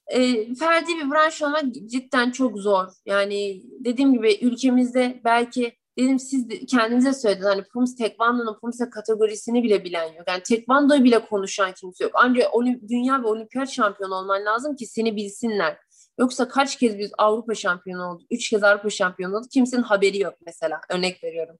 E, 0.07 0.53
ferdi 0.55 0.87
bir 0.87 1.11
branş 1.11 1.41
olmak 1.41 1.63
cidden 1.85 2.31
çok 2.31 2.57
zor. 2.59 2.87
Yani 3.05 3.63
dediğim 3.79 4.13
gibi 4.13 4.37
ülkemizde 4.41 5.21
belki 5.25 5.73
dedim 5.97 6.19
siz 6.19 6.49
de 6.49 6.65
kendinize 6.65 7.13
söylediniz 7.13 7.47
hani 7.47 7.63
Pums 7.63 7.95
Tekvando'nun 7.95 8.59
Pumsa 8.59 8.89
kategorisini 8.89 9.63
bile 9.63 9.83
bilen 9.83 10.13
yok. 10.13 10.23
Yani 10.27 10.43
Tekvando'yu 10.43 11.03
bile 11.03 11.25
konuşan 11.25 11.71
kimse 11.71 12.03
yok. 12.03 12.13
Ancak 12.15 12.55
olim, 12.55 12.81
dünya 12.89 13.23
ve 13.23 13.27
olimpiyat 13.27 13.69
şampiyonu 13.69 14.15
olman 14.15 14.45
lazım 14.45 14.75
ki 14.75 14.85
seni 14.85 15.15
bilsinler. 15.15 15.77
Yoksa 16.19 16.47
kaç 16.47 16.77
kez 16.77 16.97
biz 16.99 17.11
Avrupa 17.17 17.55
şampiyonu 17.55 18.11
olduk, 18.11 18.27
üç 18.31 18.49
kez 18.49 18.63
Avrupa 18.63 18.89
şampiyonu 18.89 19.37
olduk. 19.37 19.51
Kimsenin 19.51 19.83
haberi 19.83 20.19
yok 20.19 20.33
mesela. 20.45 20.81
Örnek 20.89 21.23
veriyorum. 21.23 21.55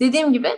Dediğim 0.00 0.32
gibi 0.32 0.48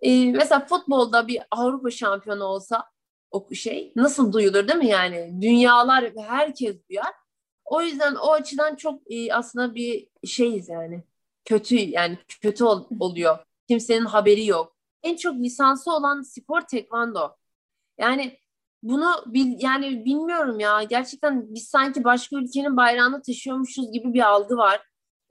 e, 0.00 0.32
mesela 0.32 0.66
futbolda 0.66 1.28
bir 1.28 1.42
Avrupa 1.50 1.90
şampiyonu 1.90 2.44
olsa 2.44 2.84
o 3.30 3.54
şey 3.54 3.92
nasıl 3.96 4.32
duyulur 4.32 4.68
değil 4.68 4.78
mi 4.78 4.88
yani? 4.88 5.42
Dünyalar 5.42 6.12
herkes 6.16 6.76
duyar. 6.90 7.12
O 7.64 7.82
yüzden 7.82 8.14
o 8.14 8.32
açıdan 8.32 8.76
çok 8.76 9.12
e, 9.12 9.34
aslında 9.34 9.74
bir 9.74 10.08
şeyiz 10.26 10.68
yani. 10.68 11.04
Kötü 11.44 11.76
yani 11.76 12.18
kötü 12.42 12.64
ol, 12.64 12.84
oluyor. 13.00 13.38
Kimsenin 13.68 14.04
haberi 14.04 14.46
yok. 14.46 14.76
En 15.02 15.16
çok 15.16 15.34
lisansı 15.34 15.92
olan 15.92 16.22
spor 16.22 16.60
tekvando. 16.60 17.36
Yani 17.98 18.38
bunu 18.82 19.24
bil, 19.26 19.56
yani 19.58 20.04
bilmiyorum 20.04 20.60
ya 20.60 20.82
gerçekten 20.82 21.54
biz 21.54 21.68
sanki 21.68 22.04
başka 22.04 22.36
ülkenin 22.36 22.76
bayrağını 22.76 23.22
taşıyormuşuz 23.22 23.92
gibi 23.92 24.14
bir 24.14 24.28
algı 24.28 24.56
var 24.56 24.82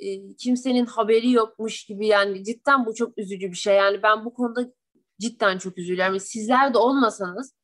e, 0.03 0.35
kimsenin 0.35 0.85
haberi 0.85 1.31
yokmuş 1.31 1.85
gibi 1.85 2.07
yani 2.07 2.43
cidden 2.43 2.85
bu 2.85 2.95
çok 2.95 3.17
üzücü 3.17 3.51
bir 3.51 3.57
şey. 3.57 3.75
Yani 3.75 4.03
ben 4.03 4.25
bu 4.25 4.33
konuda 4.33 4.71
cidden 5.21 5.57
çok 5.57 5.77
üzülüyorum. 5.77 6.19
Sizler 6.19 6.73
de 6.73 6.77
olmasanız 6.77 7.55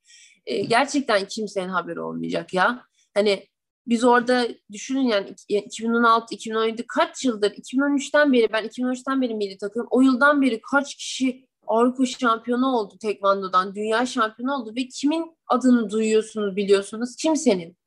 e, 0.46 0.62
gerçekten 0.62 1.26
kimsenin 1.26 1.70
haberi 1.70 2.02
olmayacak 2.02 2.54
ya. 2.54 2.86
Hani 3.14 3.48
biz 3.88 4.04
orada 4.04 4.48
düşünün 4.72 5.08
yani 5.08 5.36
2016, 5.50 6.36
2017 6.36 6.88
kaç 6.88 7.26
yıldır 7.26 7.52
2013'ten 7.52 8.34
beri 8.34 8.54
ben 8.54 8.66
2013'ten 8.66 9.22
beri 9.22 9.36
milli 9.36 9.58
takım 9.58 9.88
o 9.90 10.02
yıldan 10.02 10.42
beri 10.42 10.62
kaç 10.72 10.96
kişi 10.96 11.50
Avrupa 11.68 12.06
şampiyonu 12.06 12.68
oldu 12.68 12.98
tekvandodan, 13.02 13.76
dünya 13.76 14.06
şampiyonu 14.06 14.54
oldu 14.54 14.74
ve 14.76 14.88
kimin 14.88 15.38
adını 15.48 15.90
duyuyorsunuz, 15.90 16.56
biliyorsunuz? 16.56 17.16
Kimsenin. 17.16 17.78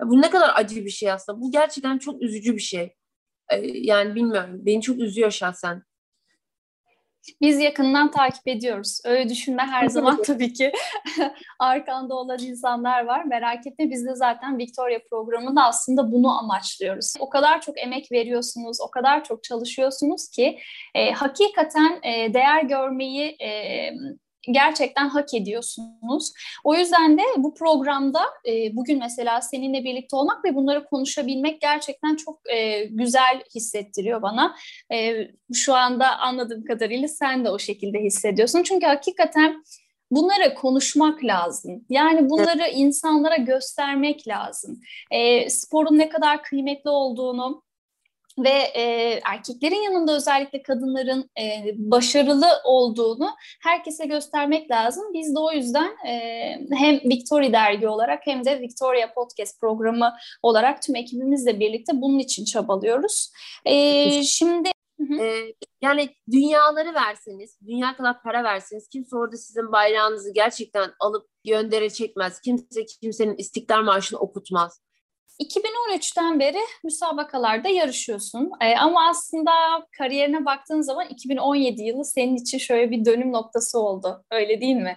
Ya 0.00 0.08
bu 0.08 0.22
ne 0.22 0.30
kadar 0.30 0.50
acı 0.54 0.84
bir 0.84 0.90
şey 0.90 1.12
aslında. 1.12 1.40
Bu 1.40 1.50
gerçekten 1.50 1.98
çok 1.98 2.22
üzücü 2.22 2.54
bir 2.54 2.60
şey. 2.60 2.95
Yani 3.74 4.14
bilmiyorum 4.14 4.50
beni 4.52 4.82
çok 4.82 4.98
üzüyor 4.98 5.30
şahsen. 5.30 5.82
Biz 7.40 7.60
yakından 7.60 8.10
takip 8.10 8.48
ediyoruz. 8.48 9.00
Öyle 9.04 9.28
düşünme 9.28 9.62
her 9.62 9.88
zaman 9.88 10.22
tabii 10.22 10.52
ki 10.52 10.72
arkanda 11.58 12.14
olan 12.14 12.38
insanlar 12.38 13.04
var. 13.04 13.24
Merak 13.24 13.66
etme 13.66 13.90
biz 13.90 14.06
de 14.06 14.14
zaten 14.14 14.58
Victoria 14.58 14.98
programında 15.10 15.64
aslında 15.64 16.12
bunu 16.12 16.38
amaçlıyoruz. 16.38 17.14
O 17.20 17.28
kadar 17.28 17.60
çok 17.60 17.78
emek 17.78 18.12
veriyorsunuz, 18.12 18.78
o 18.80 18.90
kadar 18.90 19.24
çok 19.24 19.44
çalışıyorsunuz 19.44 20.28
ki 20.28 20.58
e, 20.94 21.12
hakikaten 21.12 22.00
e, 22.02 22.34
değer 22.34 22.62
görmeyi 22.62 23.36
e, 23.42 23.90
gerçekten 24.52 25.08
hak 25.08 25.34
ediyorsunuz. 25.34 26.32
O 26.64 26.74
yüzden 26.74 27.18
de 27.18 27.22
bu 27.36 27.54
programda 27.54 28.22
e, 28.48 28.76
bugün 28.76 28.98
mesela 28.98 29.40
seninle 29.40 29.84
birlikte 29.84 30.16
olmak 30.16 30.44
ve 30.44 30.54
bunları 30.54 30.84
konuşabilmek 30.84 31.60
gerçekten 31.60 32.16
çok 32.16 32.40
e, 32.50 32.84
güzel 32.84 33.42
hissettiriyor 33.54 34.22
bana. 34.22 34.56
E, 34.92 35.14
şu 35.54 35.74
anda 35.74 36.18
anladığım 36.18 36.64
kadarıyla 36.64 37.08
sen 37.08 37.44
de 37.44 37.50
o 37.50 37.58
şekilde 37.58 37.98
hissediyorsun. 37.98 38.62
Çünkü 38.62 38.86
hakikaten 38.86 39.62
bunları 40.10 40.54
konuşmak 40.54 41.24
lazım. 41.24 41.84
Yani 41.88 42.30
bunları 42.30 42.68
insanlara 42.68 43.36
göstermek 43.36 44.28
lazım. 44.28 44.80
E, 45.10 45.50
sporun 45.50 45.98
ne 45.98 46.08
kadar 46.08 46.42
kıymetli 46.42 46.90
olduğunu, 46.90 47.62
ve 48.38 48.58
e, 48.74 48.82
erkeklerin 49.24 49.82
yanında 49.82 50.16
özellikle 50.16 50.62
kadınların 50.62 51.30
e, 51.40 51.72
başarılı 51.76 52.46
olduğunu 52.64 53.30
herkese 53.62 54.06
göstermek 54.06 54.70
lazım. 54.70 55.04
Biz 55.14 55.34
de 55.34 55.38
o 55.38 55.52
yüzden 55.52 55.96
e, 56.06 56.12
hem 56.70 57.00
Victoria 57.04 57.52
dergi 57.52 57.88
olarak 57.88 58.20
hem 58.24 58.44
de 58.44 58.60
Victoria 58.60 59.14
Podcast 59.14 59.60
programı 59.60 60.12
olarak 60.42 60.82
tüm 60.82 60.96
ekibimizle 60.96 61.60
birlikte 61.60 61.92
bunun 61.94 62.18
için 62.18 62.44
çabalıyoruz. 62.44 63.32
E, 63.64 64.22
şimdi 64.22 64.70
Ee, 65.20 65.54
yani 65.82 66.14
dünyaları 66.32 66.94
verseniz, 66.94 67.58
dünya 67.66 67.96
kadar 67.96 68.22
para 68.22 68.44
verseniz 68.44 68.88
kimse 68.88 69.16
orada 69.16 69.36
sizin 69.36 69.72
bayrağınızı 69.72 70.32
gerçekten 70.34 70.90
alıp 71.00 71.28
göndere 71.44 71.90
çekmez. 71.90 72.40
Kimse 72.40 72.84
kimsenin 72.86 73.36
istiklal 73.36 73.82
marşını 73.82 74.18
okutmaz. 74.18 74.80
2013'ten 75.40 76.40
beri 76.40 76.58
müsabakalarda 76.84 77.68
yarışıyorsun. 77.68 78.50
Ee, 78.60 78.76
ama 78.76 79.08
aslında 79.08 79.52
kariyerine 79.98 80.44
baktığın 80.44 80.80
zaman 80.80 81.08
2017 81.08 81.82
yılı 81.82 82.04
senin 82.04 82.36
için 82.36 82.58
şöyle 82.58 82.90
bir 82.90 83.04
dönüm 83.04 83.32
noktası 83.32 83.78
oldu. 83.78 84.24
Öyle 84.30 84.60
değil 84.60 84.76
mi? 84.76 84.96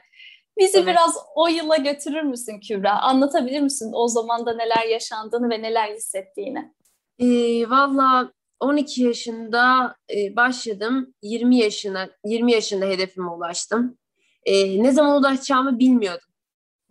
Bizi 0.59 0.77
evet. 0.77 0.87
biraz 0.87 1.15
o 1.35 1.47
yıla 1.47 1.77
götürür 1.77 2.21
müsün 2.21 2.59
Kübra? 2.59 2.99
Anlatabilir 3.01 3.61
misin 3.61 3.91
o 3.93 4.07
zamanda 4.07 4.53
neler 4.53 4.85
yaşandığını 4.85 5.49
ve 5.49 5.61
neler 5.61 5.93
hissettiğini? 5.93 6.73
E, 7.19 7.25
Valla 7.69 8.31
12 8.59 9.03
yaşında 9.03 9.95
e, 10.15 10.35
başladım. 10.35 11.13
20 11.21 11.57
yaşına 11.57 12.09
20 12.25 12.51
yaşında 12.51 12.85
hedefime 12.85 13.29
ulaştım. 13.29 13.97
E, 14.45 14.83
ne 14.83 14.91
zaman 14.91 15.19
ulaşacağımı 15.19 15.79
bilmiyordum. 15.79 16.28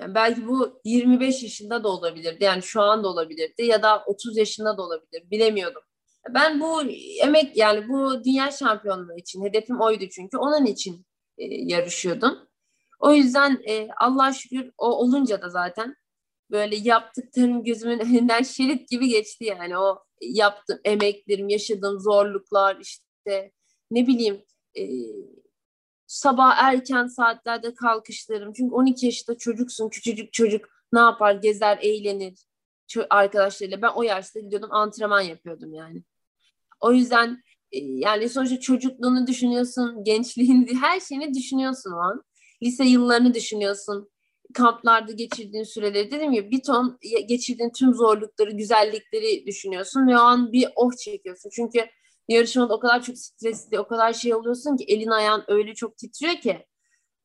Yani 0.01 0.15
belki 0.15 0.49
bu 0.49 0.81
25 0.85 1.43
yaşında 1.43 1.85
da 1.85 1.89
olabilirdi. 1.89 2.45
Yani 2.45 2.63
şu 2.63 2.81
anda 2.81 3.09
olabilirdi 3.09 3.63
ya 3.63 3.83
da 3.83 4.05
30 4.07 4.37
yaşında 4.37 4.77
da 4.77 4.83
olabilir. 4.83 5.31
Bilemiyordum. 5.31 5.83
Ben 6.35 6.61
bu 6.61 6.83
emek 7.23 7.57
yani 7.57 7.89
bu 7.89 8.25
dünya 8.25 8.51
şampiyonluğu 8.51 9.17
için 9.19 9.45
hedefim 9.45 9.81
oydu 9.81 10.05
çünkü 10.09 10.37
onun 10.37 10.67
için 10.67 11.07
e, 11.39 11.45
yarışıyordum. 11.45 12.49
O 13.01 13.13
yüzden 13.13 13.63
e, 13.69 13.89
Allah 14.01 14.33
şükür 14.33 14.71
o 14.79 14.87
olunca 14.87 15.43
da 15.43 15.49
zaten 15.49 15.95
böyle 16.51 16.77
yaptıklarım 16.77 17.65
gözümün 17.65 17.99
önünden 17.99 18.43
şerit 18.57 18.89
gibi 18.89 19.09
geçti 19.09 19.45
yani 19.45 19.79
o 19.79 19.99
yaptığım 20.21 20.81
emeklerim, 20.85 21.49
yaşadığım 21.49 22.01
zorluklar 22.01 22.77
işte 22.81 23.53
ne 23.91 24.07
bileyim 24.07 24.45
e, 24.75 24.83
sabah 26.09 26.57
erken 26.59 27.07
saatlerde 27.07 27.75
kalkışlarım. 27.75 28.53
Çünkü 28.53 28.75
12 28.75 29.07
yaşında 29.07 29.39
çocuksun, 29.39 29.89
küçücük 29.89 30.33
çocuk 30.33 30.69
ne 30.93 31.01
yapar? 31.01 31.35
Gezer, 31.35 31.79
eğlenir 31.83 32.35
arkadaşlarıyla. 33.11 33.83
Ben 33.83 33.91
o 33.95 34.03
yaşta 34.03 34.41
gidiyordum 34.41 34.73
antrenman 34.73 35.21
yapıyordum 35.21 35.75
yani. 35.75 36.03
O 36.81 36.93
yüzden 36.93 37.43
e, 37.73 37.79
yani 37.79 38.29
sonuçta 38.29 38.61
çocukluğunu 38.61 39.27
düşünüyorsun, 39.27 40.01
gençliğini, 40.05 40.75
her 40.75 41.01
şeyini 41.01 41.35
düşünüyorsun 41.35 41.93
o 41.93 41.97
an. 41.97 42.25
Lise 42.63 42.85
yıllarını 42.85 43.35
düşünüyorsun. 43.35 44.11
Kamplarda 44.55 45.13
geçirdiğin 45.13 45.65
süreleri 45.65 46.11
dedim 46.11 46.33
ya 46.33 46.51
bir 46.51 46.63
ton 46.63 46.99
geçirdiğin 47.29 47.71
tüm 47.71 47.95
zorlukları, 47.95 48.51
güzellikleri 48.51 49.47
düşünüyorsun 49.47 50.07
ve 50.07 50.19
o 50.19 50.21
an 50.21 50.53
bir 50.53 50.69
oh 50.77 50.93
çekiyorsun. 50.97 51.51
Çünkü 51.53 51.87
yarışmada 52.29 52.75
o 52.75 52.81
kadar 52.81 53.03
çok 53.03 53.19
stresli, 53.19 53.79
o 53.79 53.89
kadar 53.89 54.13
şey 54.13 54.35
oluyorsun 54.35 54.77
ki 54.77 54.85
elin 54.89 55.09
ayağın 55.09 55.45
öyle 55.49 55.75
çok 55.75 55.97
titriyor 55.97 56.35
ki 56.35 56.67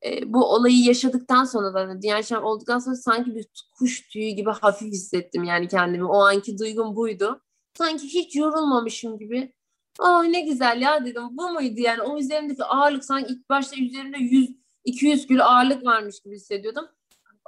e, 0.04 0.32
bu 0.32 0.44
olayı 0.44 0.84
yaşadıktan 0.84 1.44
sonra 1.44 1.74
da 1.74 2.02
diğer 2.02 2.22
şey 2.22 2.38
olduktan 2.38 2.78
sonra 2.78 2.96
sanki 2.96 3.34
bir 3.34 3.46
kuş 3.78 4.08
tüyü 4.08 4.30
gibi 4.30 4.50
hafif 4.50 4.92
hissettim 4.92 5.44
yani 5.44 5.68
kendimi. 5.68 6.04
O 6.04 6.18
anki 6.18 6.58
duygum 6.58 6.96
buydu. 6.96 7.42
Sanki 7.78 8.06
hiç 8.06 8.36
yorulmamışım 8.36 9.18
gibi. 9.18 9.52
Oh 10.00 10.24
ne 10.24 10.40
güzel 10.40 10.80
ya 10.80 11.04
dedim. 11.04 11.22
Bu 11.30 11.52
muydu 11.52 11.80
yani? 11.80 12.02
O 12.02 12.18
üzerimdeki 12.18 12.64
ağırlık 12.64 13.04
sanki 13.04 13.32
ilk 13.32 13.48
başta 13.48 13.76
üzerimde 13.76 14.18
100 14.18 14.64
200 14.84 15.26
kilo 15.26 15.42
ağırlık 15.42 15.86
varmış 15.86 16.20
gibi 16.20 16.34
hissediyordum. 16.34 16.84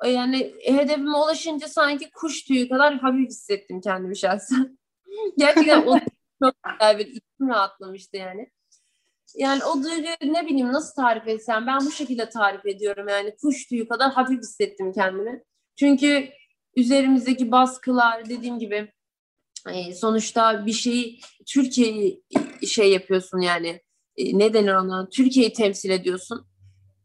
Yani 0.05 0.55
hedefime 0.65 1.17
ulaşınca 1.17 1.69
sanki 1.69 2.11
kuş 2.11 2.45
tüyü 2.45 2.69
kadar 2.69 2.99
hafif 2.99 3.29
hissettim 3.29 3.81
kendimi 3.81 4.17
şahsen. 4.17 4.79
Gerçekten 5.39 5.87
o 5.87 5.99
çok 6.43 6.55
güzel 6.71 6.99
bir 6.99 7.07
içim 7.07 7.49
rahatlamıştı 7.49 8.17
yani. 8.17 8.51
Yani 9.35 9.65
o 9.65 9.83
duyguyu 9.83 10.35
ne 10.35 10.47
bileyim 10.47 10.73
nasıl 10.73 11.03
tarif 11.03 11.29
etsem 11.29 11.67
ben 11.67 11.79
bu 11.87 11.91
şekilde 11.91 12.29
tarif 12.29 12.67
ediyorum 12.67 13.09
yani 13.09 13.37
kuş 13.43 13.67
tüyü 13.67 13.89
kadar 13.89 14.13
hafif 14.13 14.39
hissettim 14.39 14.93
kendimi. 14.93 15.43
Çünkü 15.77 16.29
üzerimizdeki 16.77 17.53
baskılar 17.53 18.29
dediğim 18.29 18.59
gibi 18.59 18.93
e, 19.73 19.95
sonuçta 19.95 20.67
bir 20.67 20.73
şeyi 20.73 21.21
Türkiye'yi 21.47 22.23
şey 22.67 22.93
yapıyorsun 22.93 23.41
yani 23.41 23.81
e, 24.17 24.39
ne 24.39 24.55
denir 24.55 24.75
ona 24.75 25.09
Türkiye'yi 25.09 25.53
temsil 25.53 25.91
ediyorsun. 25.91 26.47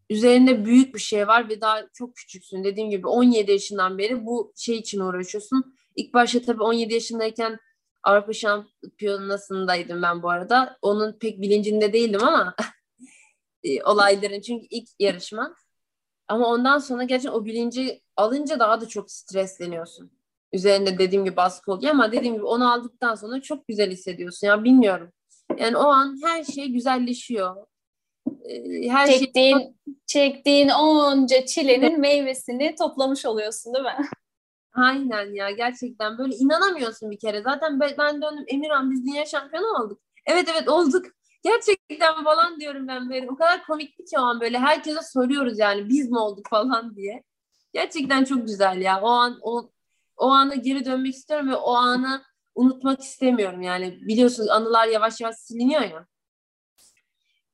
Üzerinde 0.09 0.65
büyük 0.65 0.95
bir 0.95 0.99
şey 0.99 1.27
var 1.27 1.49
ve 1.49 1.61
daha 1.61 1.87
çok 1.93 2.15
küçüksün. 2.15 2.63
Dediğim 2.63 2.89
gibi 2.89 3.07
17 3.07 3.51
yaşından 3.51 3.97
beri 3.97 4.25
bu 4.25 4.53
şey 4.55 4.77
için 4.77 4.99
uğraşıyorsun. 4.99 5.75
İlk 5.95 6.13
başta 6.13 6.41
tabii 6.41 6.63
17 6.63 6.93
yaşındayken 6.93 7.59
Avrupa 8.03 8.33
Şampiyonası'ndaydım 8.33 10.01
ben 10.01 10.23
bu 10.23 10.29
arada. 10.29 10.77
Onun 10.81 11.19
pek 11.19 11.41
bilincinde 11.41 11.93
değildim 11.93 12.23
ama 12.23 12.55
e, 13.63 13.83
olayların 13.83 14.41
çünkü 14.41 14.65
ilk 14.69 14.89
yarışma. 14.99 15.55
Ama 16.27 16.47
ondan 16.47 16.77
sonra 16.77 17.03
gerçekten 17.03 17.39
o 17.39 17.45
bilinci 17.45 18.01
alınca 18.15 18.59
daha 18.59 18.81
da 18.81 18.87
çok 18.87 19.11
stresleniyorsun. 19.11 20.11
Üzerinde 20.53 20.99
dediğim 20.99 21.25
gibi 21.25 21.35
baskı 21.35 21.71
oluyor 21.71 21.93
ama 21.93 22.11
dediğim 22.11 22.35
gibi 22.35 22.45
onu 22.45 22.71
aldıktan 22.71 23.15
sonra 23.15 23.41
çok 23.41 23.67
güzel 23.67 23.91
hissediyorsun. 23.91 24.47
Ya 24.47 24.63
bilmiyorum. 24.63 25.11
Yani 25.57 25.77
o 25.77 25.83
an 25.83 26.19
her 26.23 26.43
şey 26.43 26.67
güzelleşiyor. 26.67 27.55
E, 28.43 28.87
her 28.89 29.07
çektiğin, 29.07 29.57
şey... 29.57 29.93
çektiğin 30.05 30.69
onca 30.69 31.45
çilenin 31.45 31.99
meyvesini 31.99 32.75
toplamış 32.75 33.25
oluyorsun 33.25 33.73
değil 33.73 33.85
mi? 33.85 34.09
Aynen 34.73 35.33
ya 35.33 35.51
gerçekten 35.51 36.17
böyle 36.17 36.35
inanamıyorsun 36.35 37.11
bir 37.11 37.19
kere. 37.19 37.41
Zaten 37.41 37.79
ben, 37.79 38.21
döndüm 38.21 38.45
Emirhan 38.47 38.91
biz 38.91 39.05
dünya 39.05 39.25
şampiyonu 39.25 39.67
olduk. 39.67 40.01
Evet 40.25 40.49
evet 40.51 40.67
olduk. 40.69 41.05
Gerçekten 41.43 42.23
falan 42.23 42.59
diyorum 42.59 42.87
ben 42.87 43.09
böyle. 43.09 43.29
O 43.31 43.35
kadar 43.35 43.63
komikti 43.63 44.05
ki 44.05 44.19
o 44.19 44.21
an 44.21 44.41
böyle 44.41 44.59
herkese 44.59 45.01
soruyoruz 45.01 45.59
yani 45.59 45.89
biz 45.89 46.11
mi 46.11 46.19
olduk 46.19 46.49
falan 46.49 46.95
diye. 46.95 47.23
Gerçekten 47.73 48.23
çok 48.23 48.47
güzel 48.47 48.81
ya. 48.81 49.01
O 49.01 49.07
an 49.09 49.39
o 49.41 49.71
o 50.17 50.27
ana 50.29 50.55
geri 50.55 50.85
dönmek 50.85 51.13
istiyorum 51.13 51.49
ve 51.49 51.55
o 51.55 51.73
anı 51.73 52.23
unutmak 52.55 53.01
istemiyorum 53.01 53.61
yani. 53.61 53.99
Biliyorsunuz 54.01 54.49
anılar 54.49 54.87
yavaş 54.87 55.21
yavaş 55.21 55.35
siliniyor 55.35 55.81
ya. 55.81 56.07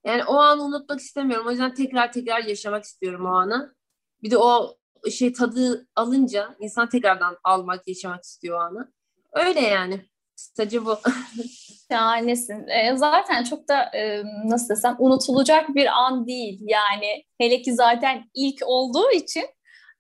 Yani 0.05 0.23
o 0.25 0.35
anı 0.35 0.63
unutmak 0.63 0.99
istemiyorum. 0.99 1.47
O 1.47 1.51
yüzden 1.51 1.73
tekrar 1.73 2.11
tekrar 2.11 2.43
yaşamak 2.43 2.83
istiyorum 2.83 3.25
o 3.25 3.29
anı. 3.29 3.75
Bir 4.23 4.31
de 4.31 4.37
o 4.37 4.77
şey 5.11 5.33
tadı 5.33 5.87
alınca 5.95 6.55
insan 6.59 6.89
tekrardan 6.89 7.37
almak, 7.43 7.87
yaşamak 7.87 8.23
istiyor 8.23 8.61
anı. 8.61 8.93
Öyle 9.33 9.61
yani. 9.61 10.05
Kısaca 10.35 10.85
bu. 10.85 10.97
Şahanesin. 11.91 12.67
E, 12.67 12.97
zaten 12.97 13.43
çok 13.43 13.67
da 13.67 13.83
e, 13.83 14.23
nasıl 14.45 14.69
desem 14.69 14.95
unutulacak 14.99 15.75
bir 15.75 15.85
an 15.85 16.27
değil. 16.27 16.59
Yani 16.61 17.23
hele 17.37 17.61
ki 17.61 17.73
zaten 17.73 18.23
ilk 18.33 18.61
olduğu 18.65 19.11
için 19.11 19.45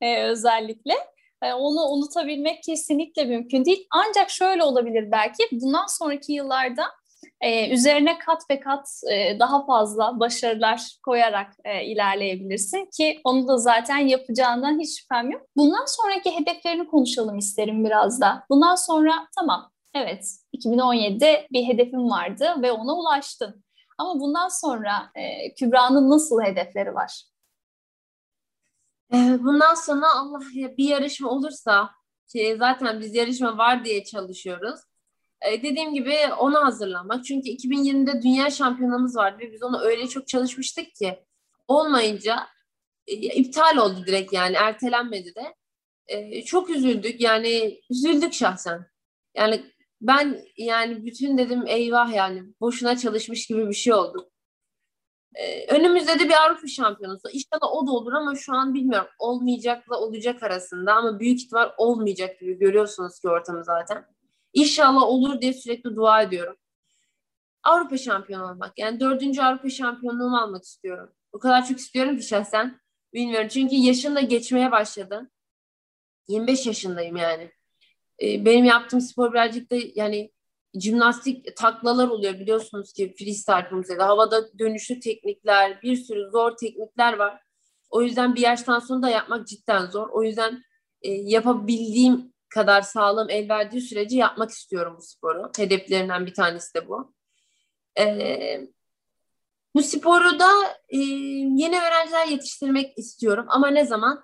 e, 0.01 0.23
özellikle 0.23 0.93
e, 1.41 1.53
onu 1.53 1.81
unutabilmek 1.81 2.63
kesinlikle 2.63 3.25
mümkün 3.25 3.65
değil. 3.65 3.87
Ancak 3.91 4.29
şöyle 4.29 4.63
olabilir 4.63 5.11
belki 5.11 5.43
bundan 5.51 5.85
sonraki 5.87 6.33
yıllarda 6.33 6.85
e, 7.41 7.69
üzerine 7.69 8.17
kat 8.19 8.41
ve 8.49 8.59
kat 8.59 8.87
e, 9.11 9.39
daha 9.39 9.65
fazla 9.65 10.19
başarılar 10.19 10.97
koyarak 11.05 11.53
e, 11.63 11.85
ilerleyebilirsin 11.85 12.89
ki 12.97 13.21
onu 13.23 13.47
da 13.47 13.57
zaten 13.57 13.97
yapacağından 13.97 14.79
hiç 14.79 14.99
şüphem 14.99 15.31
yok. 15.31 15.41
Bundan 15.55 15.85
sonraki 15.85 16.39
hedeflerini 16.39 16.87
konuşalım 16.87 17.37
isterim 17.37 17.85
biraz 17.85 18.21
da. 18.21 18.45
Bundan 18.49 18.75
sonra 18.75 19.13
tamam 19.39 19.71
evet 19.93 20.25
2017'de 20.53 21.47
bir 21.51 21.67
hedefim 21.67 22.09
vardı 22.09 22.55
ve 22.61 22.71
ona 22.71 22.95
ulaştın. 22.95 23.63
Ama 23.97 24.19
bundan 24.19 24.47
sonra 24.47 25.11
e, 25.15 25.53
Kübra'nın 25.53 26.09
nasıl 26.09 26.41
hedefleri 26.41 26.95
var? 26.95 27.23
E, 29.13 29.15
bundan 29.43 29.73
sonra 29.73 30.05
Allah 30.15 30.39
bir 30.77 30.89
yarışma 30.89 31.29
olursa 31.29 31.89
ki 32.27 32.55
zaten 32.59 32.99
biz 32.99 33.15
yarışma 33.15 33.57
var 33.57 33.85
diye 33.85 34.03
çalışıyoruz. 34.03 34.79
E, 35.41 35.63
dediğim 35.63 35.93
gibi 35.93 36.15
ona 36.39 36.65
hazırlanmak. 36.65 37.25
Çünkü 37.25 37.49
2020'de 37.49 38.21
dünya 38.21 38.49
şampiyonamız 38.49 39.15
vardı 39.15 39.37
ve 39.39 39.51
biz 39.51 39.63
ona 39.63 39.81
öyle 39.81 40.07
çok 40.07 40.27
çalışmıştık 40.27 40.95
ki 40.95 41.19
olmayınca 41.67 42.47
e, 43.07 43.13
iptal 43.15 43.77
oldu 43.77 44.03
direkt 44.07 44.33
yani 44.33 44.55
ertelenmedi 44.55 45.35
de. 45.35 45.55
E, 46.07 46.41
çok 46.41 46.69
üzüldük 46.69 47.21
yani 47.21 47.81
üzüldük 47.89 48.33
şahsen. 48.33 48.85
Yani 49.35 49.63
ben 50.01 50.41
yani 50.57 51.05
bütün 51.05 51.37
dedim 51.37 51.63
eyvah 51.67 52.13
yani 52.13 52.43
boşuna 52.61 52.97
çalışmış 52.97 53.47
gibi 53.47 53.69
bir 53.69 53.73
şey 53.73 53.93
oldu. 53.93 54.29
Ee, 55.35 55.75
önümüzde 55.75 56.19
de 56.19 56.29
bir 56.29 56.45
Avrupa 56.45 56.67
şampiyonası. 56.67 57.27
İnşallah 57.31 57.73
o 57.73 57.87
da 57.87 57.91
olur 57.91 58.13
ama 58.13 58.35
şu 58.35 58.53
an 58.53 58.73
bilmiyorum. 58.73 59.07
Olmayacakla 59.19 59.97
olacak 59.99 60.43
arasında 60.43 60.93
ama 60.93 61.19
büyük 61.19 61.39
ihtimal 61.39 61.71
olmayacak 61.77 62.39
gibi 62.39 62.59
görüyorsunuz 62.59 63.19
ki 63.19 63.29
ortamı 63.29 63.63
zaten. 63.63 64.05
İnşallah 64.53 65.01
olur 65.01 65.41
diye 65.41 65.53
sürekli 65.53 65.95
dua 65.95 66.21
ediyorum. 66.21 66.55
Avrupa 67.63 67.97
şampiyonu 67.97 68.51
olmak. 68.51 68.79
Yani 68.79 68.99
dördüncü 68.99 69.41
Avrupa 69.41 69.69
şampiyonluğumu 69.69 70.37
almak 70.37 70.63
istiyorum. 70.63 71.13
O 71.31 71.39
kadar 71.39 71.65
çok 71.65 71.79
istiyorum 71.79 72.17
ki 72.17 72.23
şahsen. 72.23 72.81
Bilmiyorum. 73.13 73.47
Çünkü 73.47 73.75
yaşım 73.75 74.15
da 74.15 74.21
geçmeye 74.21 74.71
başladı. 74.71 75.31
25 76.27 76.65
yaşındayım 76.65 77.15
yani. 77.15 77.51
Ee, 78.21 78.45
benim 78.45 78.65
yaptığım 78.65 79.01
spor 79.01 79.33
birazcık 79.33 79.71
da 79.71 79.75
yani 79.95 80.31
jimnastik 80.73 81.55
taklalar 81.55 82.07
oluyor 82.07 82.39
biliyorsunuz 82.39 82.93
ki 82.93 83.15
freestyle 83.19 83.69
kumsede. 83.69 84.03
Havada 84.03 84.59
dönüşlü 84.59 84.99
teknikler, 84.99 85.81
bir 85.81 85.95
sürü 85.95 86.29
zor 86.31 86.57
teknikler 86.57 87.13
var. 87.13 87.41
O 87.89 88.01
yüzden 88.01 88.35
bir 88.35 88.41
yaştan 88.41 88.79
sonra 88.79 89.01
da 89.01 89.09
yapmak 89.09 89.47
cidden 89.47 89.85
zor. 89.85 90.09
O 90.09 90.23
yüzden 90.23 90.63
e, 91.01 91.11
yapabildiğim 91.11 92.33
kadar 92.49 92.81
sağlam 92.81 93.29
el 93.29 93.49
verdiği 93.49 93.81
sürece 93.81 94.17
yapmak 94.17 94.49
istiyorum 94.49 94.95
bu 94.97 95.01
sporu. 95.01 95.51
Hedeflerimden 95.57 96.25
bir 96.25 96.33
tanesi 96.33 96.73
de 96.73 96.87
bu. 96.87 97.13
Ee, 97.99 98.67
bu 99.75 99.83
sporu 99.83 100.39
da 100.39 100.49
e, 100.89 100.97
yeni 100.97 101.79
öğrenciler 101.79 102.27
yetiştirmek 102.27 102.97
istiyorum 102.97 103.45
ama 103.49 103.67
ne 103.67 103.85
zaman? 103.85 104.23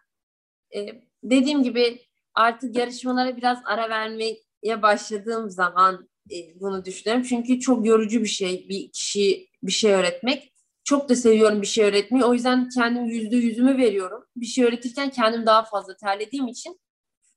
E, 0.76 0.88
dediğim 1.24 1.64
gibi 1.64 2.02
artık 2.34 2.76
yarışmalara 2.76 3.38
biraz 3.38 3.58
ara 3.66 3.90
vermeye 3.90 4.82
başladığım 4.82 5.50
zaman 5.50 6.10
e, 6.32 6.60
bunu 6.60 6.86
düşünüyorum. 6.86 7.26
Çünkü 7.30 7.60
çok 7.60 7.86
yorucu 7.86 8.22
bir 8.22 8.28
şey 8.28 8.66
bir 8.70 8.92
kişi 8.92 9.48
bir 9.64 9.72
şey 9.72 9.94
öğretmek. 9.94 10.54
Çok 10.84 11.10
da 11.10 11.16
seviyorum 11.16 11.62
bir 11.62 11.68
şey 11.68 11.86
öğretmeyi. 11.86 12.26
O 12.26 12.34
yüzden 12.34 12.70
kendim 12.70 13.06
yüzde 13.06 13.36
yüzümü 13.36 13.78
veriyorum. 13.78 14.26
Bir 14.36 14.46
şey 14.46 14.66
öğretirken 14.66 15.10
kendim 15.10 15.46
daha 15.46 15.64
fazla 15.64 15.98
terlediğim 15.98 16.48
için 16.48 16.80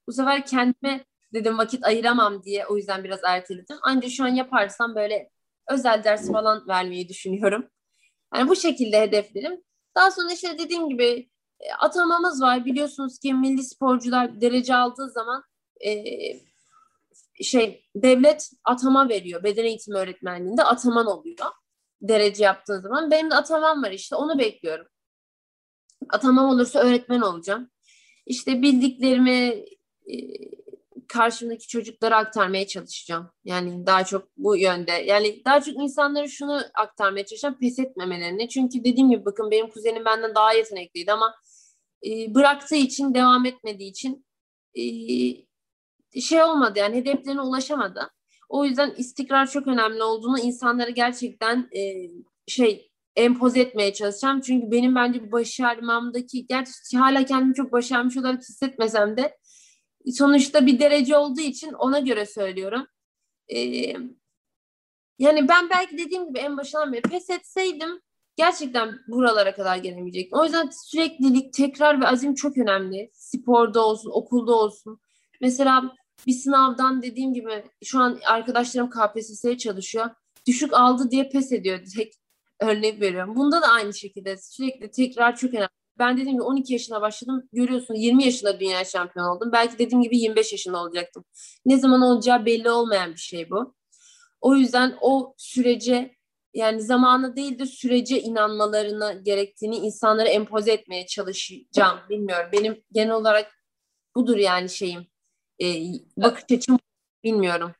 bu 0.06 0.12
sefer 0.12 0.46
kendime 0.46 1.04
dedim 1.34 1.58
vakit 1.58 1.84
ayıramam 1.84 2.42
diye 2.42 2.66
o 2.66 2.76
yüzden 2.76 3.04
biraz 3.04 3.20
erteledim. 3.24 3.76
Ancak 3.82 4.10
şu 4.10 4.24
an 4.24 4.28
yaparsam 4.28 4.94
böyle 4.94 5.30
özel 5.70 6.04
ders 6.04 6.32
falan 6.32 6.68
vermeyi 6.68 7.08
düşünüyorum. 7.08 7.68
Yani 8.34 8.48
bu 8.48 8.56
şekilde 8.56 9.00
hedeflerim. 9.00 9.62
Daha 9.94 10.10
sonra 10.10 10.32
işte 10.32 10.58
dediğim 10.58 10.88
gibi 10.88 11.30
e, 11.60 11.72
atamamız 11.72 12.42
var. 12.42 12.64
Biliyorsunuz 12.64 13.18
ki 13.18 13.34
milli 13.34 13.62
sporcular 13.62 14.40
derece 14.40 14.74
aldığı 14.74 15.10
zaman 15.10 15.42
e, 15.86 15.92
şey 17.42 17.84
devlet 17.96 18.50
atama 18.64 19.08
veriyor. 19.08 19.44
Beden 19.44 19.64
eğitimi 19.64 19.96
öğretmenliğinde 19.96 20.64
ataman 20.64 21.06
oluyor. 21.06 21.36
Derece 22.02 22.44
yaptığı 22.44 22.80
zaman. 22.80 23.10
Benim 23.10 23.30
de 23.30 23.34
atamam 23.34 23.82
var 23.82 23.90
işte 23.90 24.16
onu 24.16 24.38
bekliyorum. 24.38 24.86
Atamam 26.10 26.48
olursa 26.48 26.78
öğretmen 26.78 27.20
olacağım. 27.20 27.70
İşte 28.26 28.62
bildiklerimi 28.62 29.64
karşımdaki 31.08 31.68
çocuklara 31.68 32.16
aktarmaya 32.16 32.66
çalışacağım. 32.66 33.30
Yani 33.44 33.86
daha 33.86 34.04
çok 34.04 34.28
bu 34.36 34.56
yönde. 34.56 34.92
Yani 34.92 35.42
daha 35.44 35.60
çok 35.60 35.74
insanlara 35.74 36.28
şunu 36.28 36.62
aktarmaya 36.74 37.26
çalışacağım. 37.26 37.58
Pes 37.60 37.78
etmemelerini. 37.78 38.48
Çünkü 38.48 38.84
dediğim 38.84 39.10
gibi 39.10 39.24
bakın 39.24 39.50
benim 39.50 39.70
kuzenim 39.70 40.04
benden 40.04 40.34
daha 40.34 40.52
yetenekliydi 40.52 41.12
ama 41.12 41.34
e, 42.06 42.34
bıraktığı 42.34 42.76
için, 42.76 43.14
devam 43.14 43.46
etmediği 43.46 43.90
için 43.90 44.26
e, 44.74 46.20
şey 46.20 46.42
olmadı 46.42 46.78
yani 46.78 46.96
hedeflerine 46.96 47.40
ulaşamadı. 47.40 48.10
O 48.48 48.64
yüzden 48.64 48.94
istikrar 48.96 49.50
çok 49.50 49.66
önemli 49.66 50.02
olduğunu 50.02 50.38
insanlara 50.38 50.90
gerçekten 50.90 51.68
e, 51.76 52.10
şey 52.46 52.90
empoze 53.16 53.60
etmeye 53.60 53.92
çalışacağım. 53.92 54.40
Çünkü 54.40 54.70
benim 54.70 54.94
bence 54.94 55.32
başarmamdaki 55.32 56.46
gerçi 56.46 56.96
hala 56.96 57.24
kendimi 57.24 57.54
çok 57.54 57.72
başarmış 57.72 58.16
olarak 58.16 58.40
hissetmesem 58.40 59.16
de 59.16 59.36
sonuçta 60.12 60.66
bir 60.66 60.78
derece 60.78 61.16
olduğu 61.16 61.40
için 61.40 61.72
ona 61.72 61.98
göre 61.98 62.26
söylüyorum. 62.26 62.86
Ee, 63.48 63.96
yani 65.18 65.48
ben 65.48 65.70
belki 65.70 65.98
dediğim 65.98 66.28
gibi 66.28 66.38
en 66.38 66.56
başından 66.56 66.92
beri 66.92 67.02
pes 67.02 67.30
etseydim 67.30 68.00
gerçekten 68.36 68.98
buralara 69.08 69.54
kadar 69.54 69.76
gelemeyecektim. 69.76 70.38
O 70.38 70.44
yüzden 70.44 70.70
süreklilik, 70.72 71.52
tekrar 71.52 72.00
ve 72.00 72.06
azim 72.06 72.34
çok 72.34 72.58
önemli. 72.58 73.10
Sporda 73.12 73.86
olsun, 73.86 74.10
okulda 74.14 74.54
olsun. 74.54 75.00
Mesela 75.40 75.96
bir 76.26 76.32
sınavdan 76.32 77.02
dediğim 77.02 77.34
gibi 77.34 77.64
şu 77.84 77.98
an 77.98 78.18
arkadaşlarım 78.26 78.90
KPSS'ye 78.90 79.58
çalışıyor. 79.58 80.10
Düşük 80.46 80.72
aldı 80.74 81.10
diye 81.10 81.28
pes 81.28 81.52
ediyor 81.52 81.78
direkt. 81.86 82.16
Örnek 82.60 83.00
veriyorum. 83.00 83.36
Bunda 83.36 83.62
da 83.62 83.66
aynı 83.66 83.94
şekilde 83.94 84.36
sürekli 84.36 84.90
tekrar 84.90 85.36
çok 85.36 85.54
önemli. 85.54 85.68
Ben 85.98 86.16
dediğim 86.16 86.32
gibi 86.32 86.42
12 86.42 86.72
yaşına 86.72 87.00
başladım. 87.00 87.48
Görüyorsun 87.52 87.94
20 87.94 88.24
yaşında 88.24 88.60
dünya 88.60 88.84
şampiyonu 88.84 89.30
oldum. 89.30 89.52
Belki 89.52 89.78
dediğim 89.78 90.02
gibi 90.02 90.18
25 90.18 90.52
yaşında 90.52 90.82
olacaktım. 90.82 91.24
Ne 91.66 91.78
zaman 91.78 92.02
olacağı 92.02 92.46
belli 92.46 92.70
olmayan 92.70 93.12
bir 93.12 93.20
şey 93.20 93.50
bu. 93.50 93.74
O 94.40 94.54
yüzden 94.54 94.98
o 95.00 95.34
sürece 95.38 96.16
yani 96.54 96.82
zamanı 96.82 97.36
değil 97.36 97.58
de 97.58 97.66
sürece 97.66 98.20
inanmalarını 98.20 99.22
gerektiğini 99.24 99.76
insanlara 99.76 100.28
empoze 100.28 100.72
etmeye 100.72 101.06
çalışacağım. 101.06 101.98
Bilmiyorum. 102.10 102.48
Benim 102.52 102.84
genel 102.92 103.14
olarak 103.14 103.52
budur 104.14 104.36
yani 104.36 104.68
şeyim. 104.68 105.06
Ee, 105.62 105.82
bakış 106.16 106.44
açım 106.50 106.78
bilmiyorum. 107.24 107.72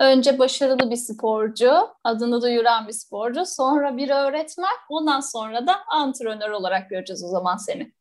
Önce 0.00 0.38
başarılı 0.38 0.90
bir 0.90 0.96
sporcu, 0.96 1.88
adını 2.04 2.42
duyuran 2.42 2.88
bir 2.88 2.92
sporcu, 2.92 3.46
sonra 3.46 3.96
bir 3.96 4.10
öğretmen, 4.10 4.76
ondan 4.88 5.20
sonra 5.20 5.66
da 5.66 5.84
antrenör 5.88 6.50
olarak 6.50 6.90
göreceğiz 6.90 7.24
o 7.24 7.28
zaman 7.28 7.56
seni. 7.56 7.92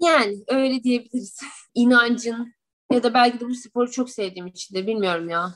Yani 0.00 0.44
öyle 0.48 0.82
diyebiliriz. 0.82 1.40
İnancın 1.74 2.54
ya 2.92 3.02
da 3.02 3.14
belki 3.14 3.40
de 3.40 3.48
bu 3.48 3.54
sporu 3.54 3.90
çok 3.90 4.10
sevdiğim 4.10 4.46
için 4.46 4.74
de 4.74 4.86
bilmiyorum 4.86 5.28
ya. 5.28 5.54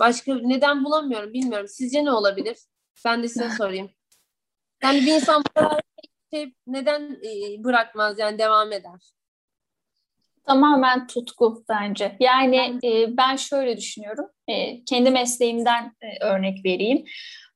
Başka 0.00 0.34
neden 0.34 0.84
bulamıyorum 0.84 1.32
bilmiyorum. 1.32 1.68
Sizce 1.68 2.04
ne 2.04 2.12
olabilir? 2.12 2.58
Ben 3.04 3.22
de 3.22 3.28
size 3.28 3.50
sorayım. 3.50 3.90
Yani 4.82 5.00
bir 5.00 5.14
insan 5.14 5.42
şey 6.32 6.54
neden 6.66 7.20
e, 7.24 7.64
bırakmaz 7.64 8.18
yani 8.18 8.38
devam 8.38 8.72
eder? 8.72 9.12
Tamamen 10.44 11.06
tutku 11.06 11.64
bence. 11.68 12.16
Yani 12.20 12.78
e, 12.84 13.16
ben 13.16 13.36
şöyle 13.36 13.76
düşünüyorum. 13.76 14.26
E, 14.48 14.84
kendi 14.84 15.10
mesleğimden 15.10 15.92
e, 16.02 16.24
örnek 16.24 16.64
vereyim. 16.64 17.04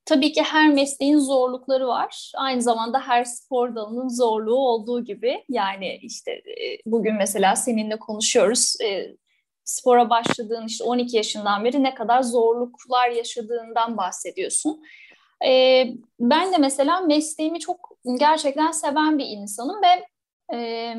Tabii 0.05 0.33
ki 0.33 0.43
her 0.43 0.69
mesleğin 0.69 1.19
zorlukları 1.19 1.87
var. 1.87 2.33
Aynı 2.37 2.63
zamanda 2.63 3.01
her 3.01 3.25
spor 3.25 3.75
dalının 3.75 4.09
zorluğu 4.09 4.57
olduğu 4.57 5.05
gibi. 5.05 5.45
Yani 5.49 5.99
işte 6.03 6.33
e, 6.33 6.79
bugün 6.87 7.15
mesela 7.15 7.57
seninle 7.57 7.99
konuşuyoruz. 7.99 8.75
E, 8.85 9.17
spora 9.65 10.11
başladığın 10.11 10.67
işte 10.67 10.85
12 10.85 11.17
yaşından 11.17 11.65
beri 11.65 11.83
ne 11.83 11.95
kadar 11.95 12.23
zorluklar 12.23 13.11
yaşadığından 13.11 13.97
bahsediyorsun. 13.97 14.83
E, 15.47 15.85
ben 16.21 16.53
de 16.53 16.59
mesela 16.59 17.01
mesleğimi 17.01 17.61
çok 17.61 17.99
gerçekten 18.19 18.71
seven 18.71 19.19
bir 19.19 19.27
insanım 19.27 19.83
ve 19.83 20.07
ee, 20.53 20.95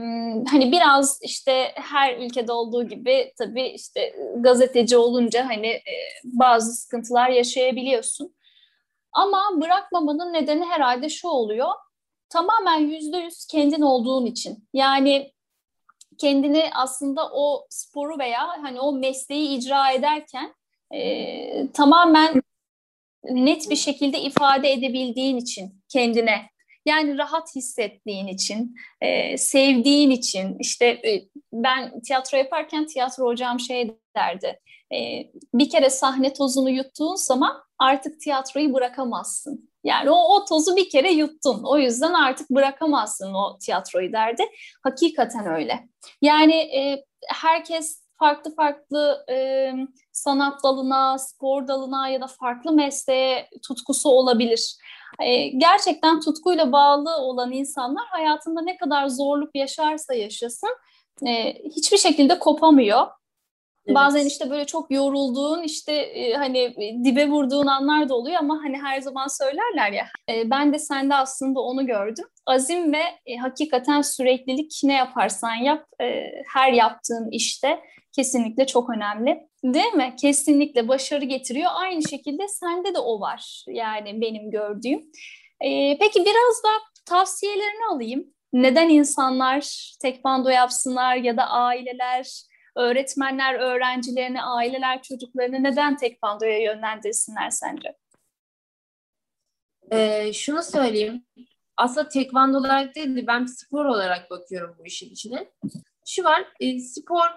hani 0.51 0.71
biraz 0.71 1.19
işte 1.21 1.71
her 1.75 2.17
ülkede 2.17 2.51
olduğu 2.51 2.87
gibi 2.87 3.33
tabii 3.37 3.67
işte 3.67 4.15
gazeteci 4.35 4.97
olunca 4.97 5.49
hani 5.49 5.67
e, 5.67 5.93
bazı 6.23 6.73
sıkıntılar 6.73 7.29
yaşayabiliyorsun. 7.29 8.35
Ama 9.13 9.61
bırakmamanın 9.61 10.33
nedeni 10.33 10.65
herhalde 10.65 11.09
şu 11.09 11.27
oluyor. 11.27 11.71
Tamamen 12.29 12.79
yüzde 12.79 13.17
yüz 13.17 13.45
kendin 13.45 13.81
olduğun 13.81 14.25
için. 14.25 14.67
Yani 14.73 15.31
kendini 16.17 16.63
aslında 16.73 17.29
o 17.33 17.65
sporu 17.69 18.19
veya 18.19 18.47
hani 18.47 18.79
o 18.79 18.91
mesleği 18.93 19.57
icra 19.57 19.91
ederken 19.91 20.55
e, 20.93 21.71
tamamen 21.71 22.41
net 23.23 23.69
bir 23.69 23.75
şekilde 23.75 24.19
ifade 24.19 24.71
edebildiğin 24.71 25.37
için 25.37 25.83
kendine 25.89 26.49
yani 26.85 27.17
rahat 27.17 27.55
hissettiğin 27.55 28.27
için, 28.27 28.75
e, 29.01 29.37
sevdiğin 29.37 30.09
için, 30.09 30.57
işte 30.59 30.85
e, 30.85 31.29
ben 31.53 32.01
tiyatro 32.01 32.37
yaparken 32.37 32.85
tiyatro 32.85 33.25
hocam 33.25 33.59
şey 33.59 33.97
derdi, 34.15 34.59
e, 34.93 34.97
bir 35.53 35.69
kere 35.69 35.89
sahne 35.89 36.33
tozunu 36.33 36.69
yuttuğun 36.69 37.15
zaman 37.15 37.63
artık 37.79 38.21
tiyatroyu 38.21 38.73
bırakamazsın. 38.73 39.69
Yani 39.83 40.09
o, 40.09 40.35
o 40.35 40.45
tozu 40.45 40.75
bir 40.75 40.89
kere 40.89 41.11
yuttun. 41.11 41.63
O 41.63 41.77
yüzden 41.77 42.13
artık 42.13 42.49
bırakamazsın 42.49 43.33
o 43.33 43.57
tiyatroyu 43.57 44.13
derdi. 44.13 44.43
Hakikaten 44.83 45.47
öyle. 45.47 45.89
Yani 46.21 46.55
e, 46.55 47.05
herkes 47.27 48.05
farklı 48.19 48.55
farklı 48.55 49.25
e, 49.29 49.71
sanat 50.11 50.63
dalına, 50.63 51.17
spor 51.17 51.67
dalına 51.67 52.09
ya 52.09 52.21
da 52.21 52.27
farklı 52.27 52.71
mesleğe 52.71 53.49
tutkusu 53.67 54.09
olabilir. 54.09 54.77
E, 55.19 55.47
gerçekten 55.47 56.19
tutkuyla 56.19 56.71
bağlı 56.71 57.17
olan 57.17 57.51
insanlar 57.51 58.05
hayatında 58.07 58.61
ne 58.61 58.77
kadar 58.77 59.07
zorluk 59.07 59.55
yaşarsa 59.55 60.13
yaşasın 60.13 60.69
e, 61.27 61.53
hiçbir 61.53 61.97
şekilde 61.97 62.39
kopamıyor. 62.39 63.07
Evet. 63.87 63.95
Bazen 63.95 64.25
işte 64.25 64.49
böyle 64.49 64.65
çok 64.65 64.91
yorulduğun 64.91 65.63
işte 65.63 65.93
e, 65.93 66.33
hani 66.33 66.75
dibe 67.03 67.29
vurduğun 67.29 67.67
anlar 67.67 68.09
da 68.09 68.15
oluyor 68.15 68.37
ama 68.39 68.59
hani 68.63 68.77
her 68.77 69.01
zaman 69.01 69.27
söylerler 69.27 69.91
ya. 69.91 70.07
E, 70.29 70.49
ben 70.49 70.73
de 70.73 70.79
sende 70.79 71.15
aslında 71.15 71.59
onu 71.59 71.85
gördüm. 71.85 72.25
Azim 72.45 72.93
ve 72.93 73.03
e, 73.25 73.37
hakikaten 73.37 74.01
süreklilik 74.01 74.81
ne 74.83 74.93
yaparsan 74.93 75.55
yap 75.55 75.85
her 76.53 76.73
yaptığın 76.73 77.31
işte 77.31 77.79
kesinlikle 78.15 78.67
çok 78.67 78.89
önemli. 78.89 79.49
Değil 79.63 79.93
mi? 79.93 80.15
Kesinlikle 80.21 80.87
başarı 80.87 81.25
getiriyor. 81.25 81.71
Aynı 81.73 82.09
şekilde 82.09 82.47
sende 82.47 82.93
de 82.93 82.99
o 82.99 83.19
var. 83.19 83.65
Yani 83.67 84.21
benim 84.21 84.51
gördüğüm. 84.51 84.99
Ee, 85.61 85.97
peki 85.99 86.19
biraz 86.19 86.63
da 86.63 86.69
tavsiyelerini 87.05 87.85
alayım. 87.91 88.25
Neden 88.53 88.89
insanlar 88.89 89.91
tekvando 90.01 90.49
yapsınlar 90.49 91.15
ya 91.15 91.37
da 91.37 91.43
aileler, 91.43 92.41
öğretmenler 92.75 93.53
öğrencilerini, 93.53 94.41
aileler 94.41 95.01
çocuklarını 95.01 95.63
neden 95.63 95.97
tekvandoya 95.97 96.59
yönlendirsinler 96.59 97.49
sence? 97.49 97.95
Ee, 99.91 100.33
şunu 100.33 100.63
söyleyeyim. 100.63 101.25
Aslında 101.77 102.09
tekvando 102.09 102.57
olarak 102.57 102.95
değil 102.95 103.15
de 103.15 103.27
ben 103.27 103.45
spor 103.45 103.85
olarak 103.85 104.29
bakıyorum 104.29 104.75
bu 104.79 104.85
işin 104.85 105.09
içine. 105.09 105.49
Şu 106.05 106.23
var, 106.23 106.45
e, 106.59 106.79
spor 106.79 107.27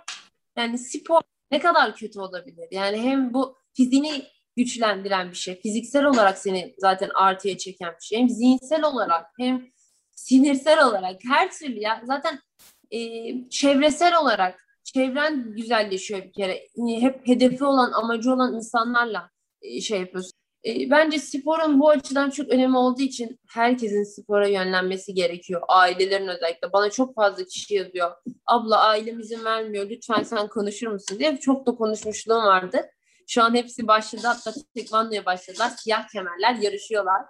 yani 0.59 0.79
spor 0.79 1.21
ne 1.51 1.61
kadar 1.61 1.97
kötü 1.97 2.21
olabilir? 2.21 2.69
Yani 2.71 3.03
hem 3.03 3.35
bu 3.35 3.57
fiziğini 3.75 4.25
güçlendiren 4.57 5.31
bir 5.31 5.37
şey. 5.37 5.61
Fiziksel 5.61 6.05
olarak 6.05 6.39
seni 6.39 6.75
zaten 6.79 7.11
artıya 7.15 7.59
çeken 7.59 7.95
bir 8.01 8.05
şey. 8.05 8.19
Hem 8.19 8.29
zihinsel 8.29 8.85
olarak 8.85 9.27
hem 9.39 9.67
sinirsel 10.11 10.87
olarak 10.89 11.21
her 11.29 11.53
türlü 11.53 11.81
ya 11.81 12.03
zaten 12.05 12.41
e, 12.91 12.99
çevresel 13.49 14.17
olarak 14.21 14.69
çevren 14.85 15.53
güzelleşiyor 15.57 16.23
bir 16.25 16.33
kere. 16.33 16.67
Hep 17.01 17.29
hedefi 17.29 17.65
olan, 17.65 17.93
amacı 17.93 18.33
olan 18.33 18.55
insanlarla 18.55 19.31
e, 19.63 19.81
şey 19.81 20.01
yapıyorsun. 20.01 20.38
E, 20.65 20.91
bence 20.91 21.19
sporun 21.19 21.81
bu 21.81 21.89
açıdan 21.91 22.31
çok 22.31 22.49
önemi 22.49 22.79
olduğu 22.79 23.03
için 23.03 23.41
herkesin 23.49 24.05
spora 24.05 24.49
yönlenmesi 24.49 25.15
gerekiyor. 25.15 25.63
Ailelerin 25.69 26.29
özellikle. 26.29 26.73
Bana 26.73 26.91
çok 26.91 27.15
fazla 27.15 27.45
kişi 27.45 27.75
yazıyor. 27.75 28.11
Abla 28.47 28.81
ailem 28.81 29.21
izin 29.21 29.45
vermiyor. 29.45 29.91
Lütfen 29.91 30.23
sen 30.23 30.49
konuşur 30.49 30.87
musun 30.87 31.19
diye. 31.19 31.37
Çok 31.37 31.67
da 31.67 31.75
konuşmuşluğum 31.75 32.45
vardı. 32.45 32.91
Şu 33.29 33.43
an 33.43 33.55
hepsi 33.55 33.87
başladı. 33.87 34.23
Hatta 34.25 34.53
tekvandoya 34.77 35.25
başladılar. 35.27 35.71
Siyah 35.79 36.09
kemerler 36.09 36.55
yarışıyorlar. 36.55 37.23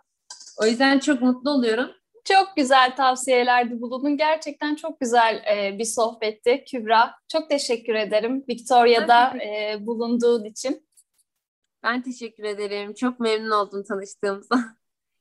O 0.62 0.66
yüzden 0.66 0.98
çok 0.98 1.22
mutlu 1.22 1.50
oluyorum. 1.50 1.90
Çok 2.24 2.56
güzel 2.56 2.96
tavsiyelerde 2.96 3.80
bulundun. 3.80 4.16
Gerçekten 4.16 4.74
çok 4.74 5.00
güzel 5.00 5.42
e, 5.56 5.78
bir 5.78 5.84
sohbetti 5.84 6.64
Kübra. 6.70 7.14
Çok 7.28 7.50
teşekkür 7.50 7.94
ederim 7.94 8.44
Victoria'da 8.48 9.38
e, 9.38 9.76
bulunduğun 9.86 10.44
için. 10.44 10.87
Ben 11.82 12.02
teşekkür 12.02 12.44
ederim. 12.44 12.94
Çok 12.94 13.20
memnun 13.20 13.50
oldum 13.50 13.84
tanıştığımıza. 13.88 14.56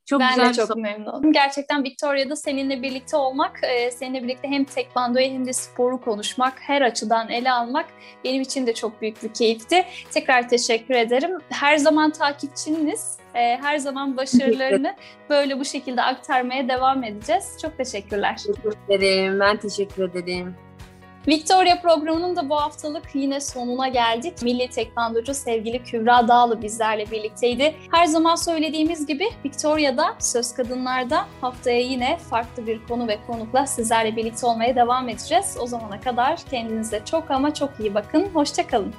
Çok 0.08 0.20
ben 0.20 0.30
güzel 0.30 0.48
de 0.48 0.66
çok 0.66 0.76
memnun 0.76 1.06
oldum. 1.06 1.32
Gerçekten 1.32 1.84
Victoria'da 1.84 2.36
seninle 2.36 2.82
birlikte 2.82 3.16
olmak, 3.16 3.60
e, 3.62 3.90
seninle 3.90 4.22
birlikte 4.22 4.48
hem 4.48 4.64
tekvandoyu 4.64 5.26
hem 5.26 5.46
de 5.46 5.52
sporu 5.52 6.00
konuşmak, 6.00 6.54
her 6.60 6.82
açıdan 6.82 7.28
ele 7.28 7.52
almak 7.52 7.86
benim 8.24 8.42
için 8.42 8.66
de 8.66 8.74
çok 8.74 9.02
büyük 9.02 9.22
bir 9.22 9.34
keyifti. 9.34 9.84
Tekrar 10.10 10.48
teşekkür 10.48 10.94
ederim. 10.94 11.38
Her 11.50 11.76
zaman 11.76 12.10
takipçiniz. 12.10 13.16
E, 13.34 13.56
her 13.56 13.78
zaman 13.78 14.16
başarılarını 14.16 14.96
böyle 15.30 15.60
bu 15.60 15.64
şekilde 15.64 16.02
aktarmaya 16.02 16.68
devam 16.68 17.04
edeceğiz. 17.04 17.56
Çok 17.62 17.76
teşekkürler. 17.76 18.36
Teşekkür 18.36 18.74
ederim. 18.88 19.40
Ben 19.40 19.56
teşekkür 19.56 20.14
ederim. 20.14 20.67
Victoria 21.28 21.80
programının 21.80 22.36
da 22.36 22.48
bu 22.48 22.56
haftalık 22.56 23.02
yine 23.14 23.40
sonuna 23.40 23.88
geldik. 23.88 24.42
Milli 24.42 24.68
tekvandocu 24.68 25.34
sevgili 25.34 25.82
Kübra 25.82 26.28
Dağlı 26.28 26.62
bizlerle 26.62 27.10
birlikteydi. 27.10 27.74
Her 27.92 28.06
zaman 28.06 28.34
söylediğimiz 28.34 29.06
gibi 29.06 29.28
Victoria'da 29.44 30.16
Söz 30.18 30.54
Kadınlar'da 30.54 31.26
haftaya 31.40 31.80
yine 31.80 32.16
farklı 32.16 32.66
bir 32.66 32.86
konu 32.86 33.08
ve 33.08 33.18
konukla 33.26 33.66
sizlerle 33.66 34.16
birlikte 34.16 34.46
olmaya 34.46 34.76
devam 34.76 35.08
edeceğiz. 35.08 35.56
O 35.60 35.66
zamana 35.66 36.00
kadar 36.00 36.36
kendinize 36.50 37.02
çok 37.04 37.30
ama 37.30 37.54
çok 37.54 37.70
iyi 37.80 37.94
bakın. 37.94 38.26
Hoşçakalın. 38.34 38.94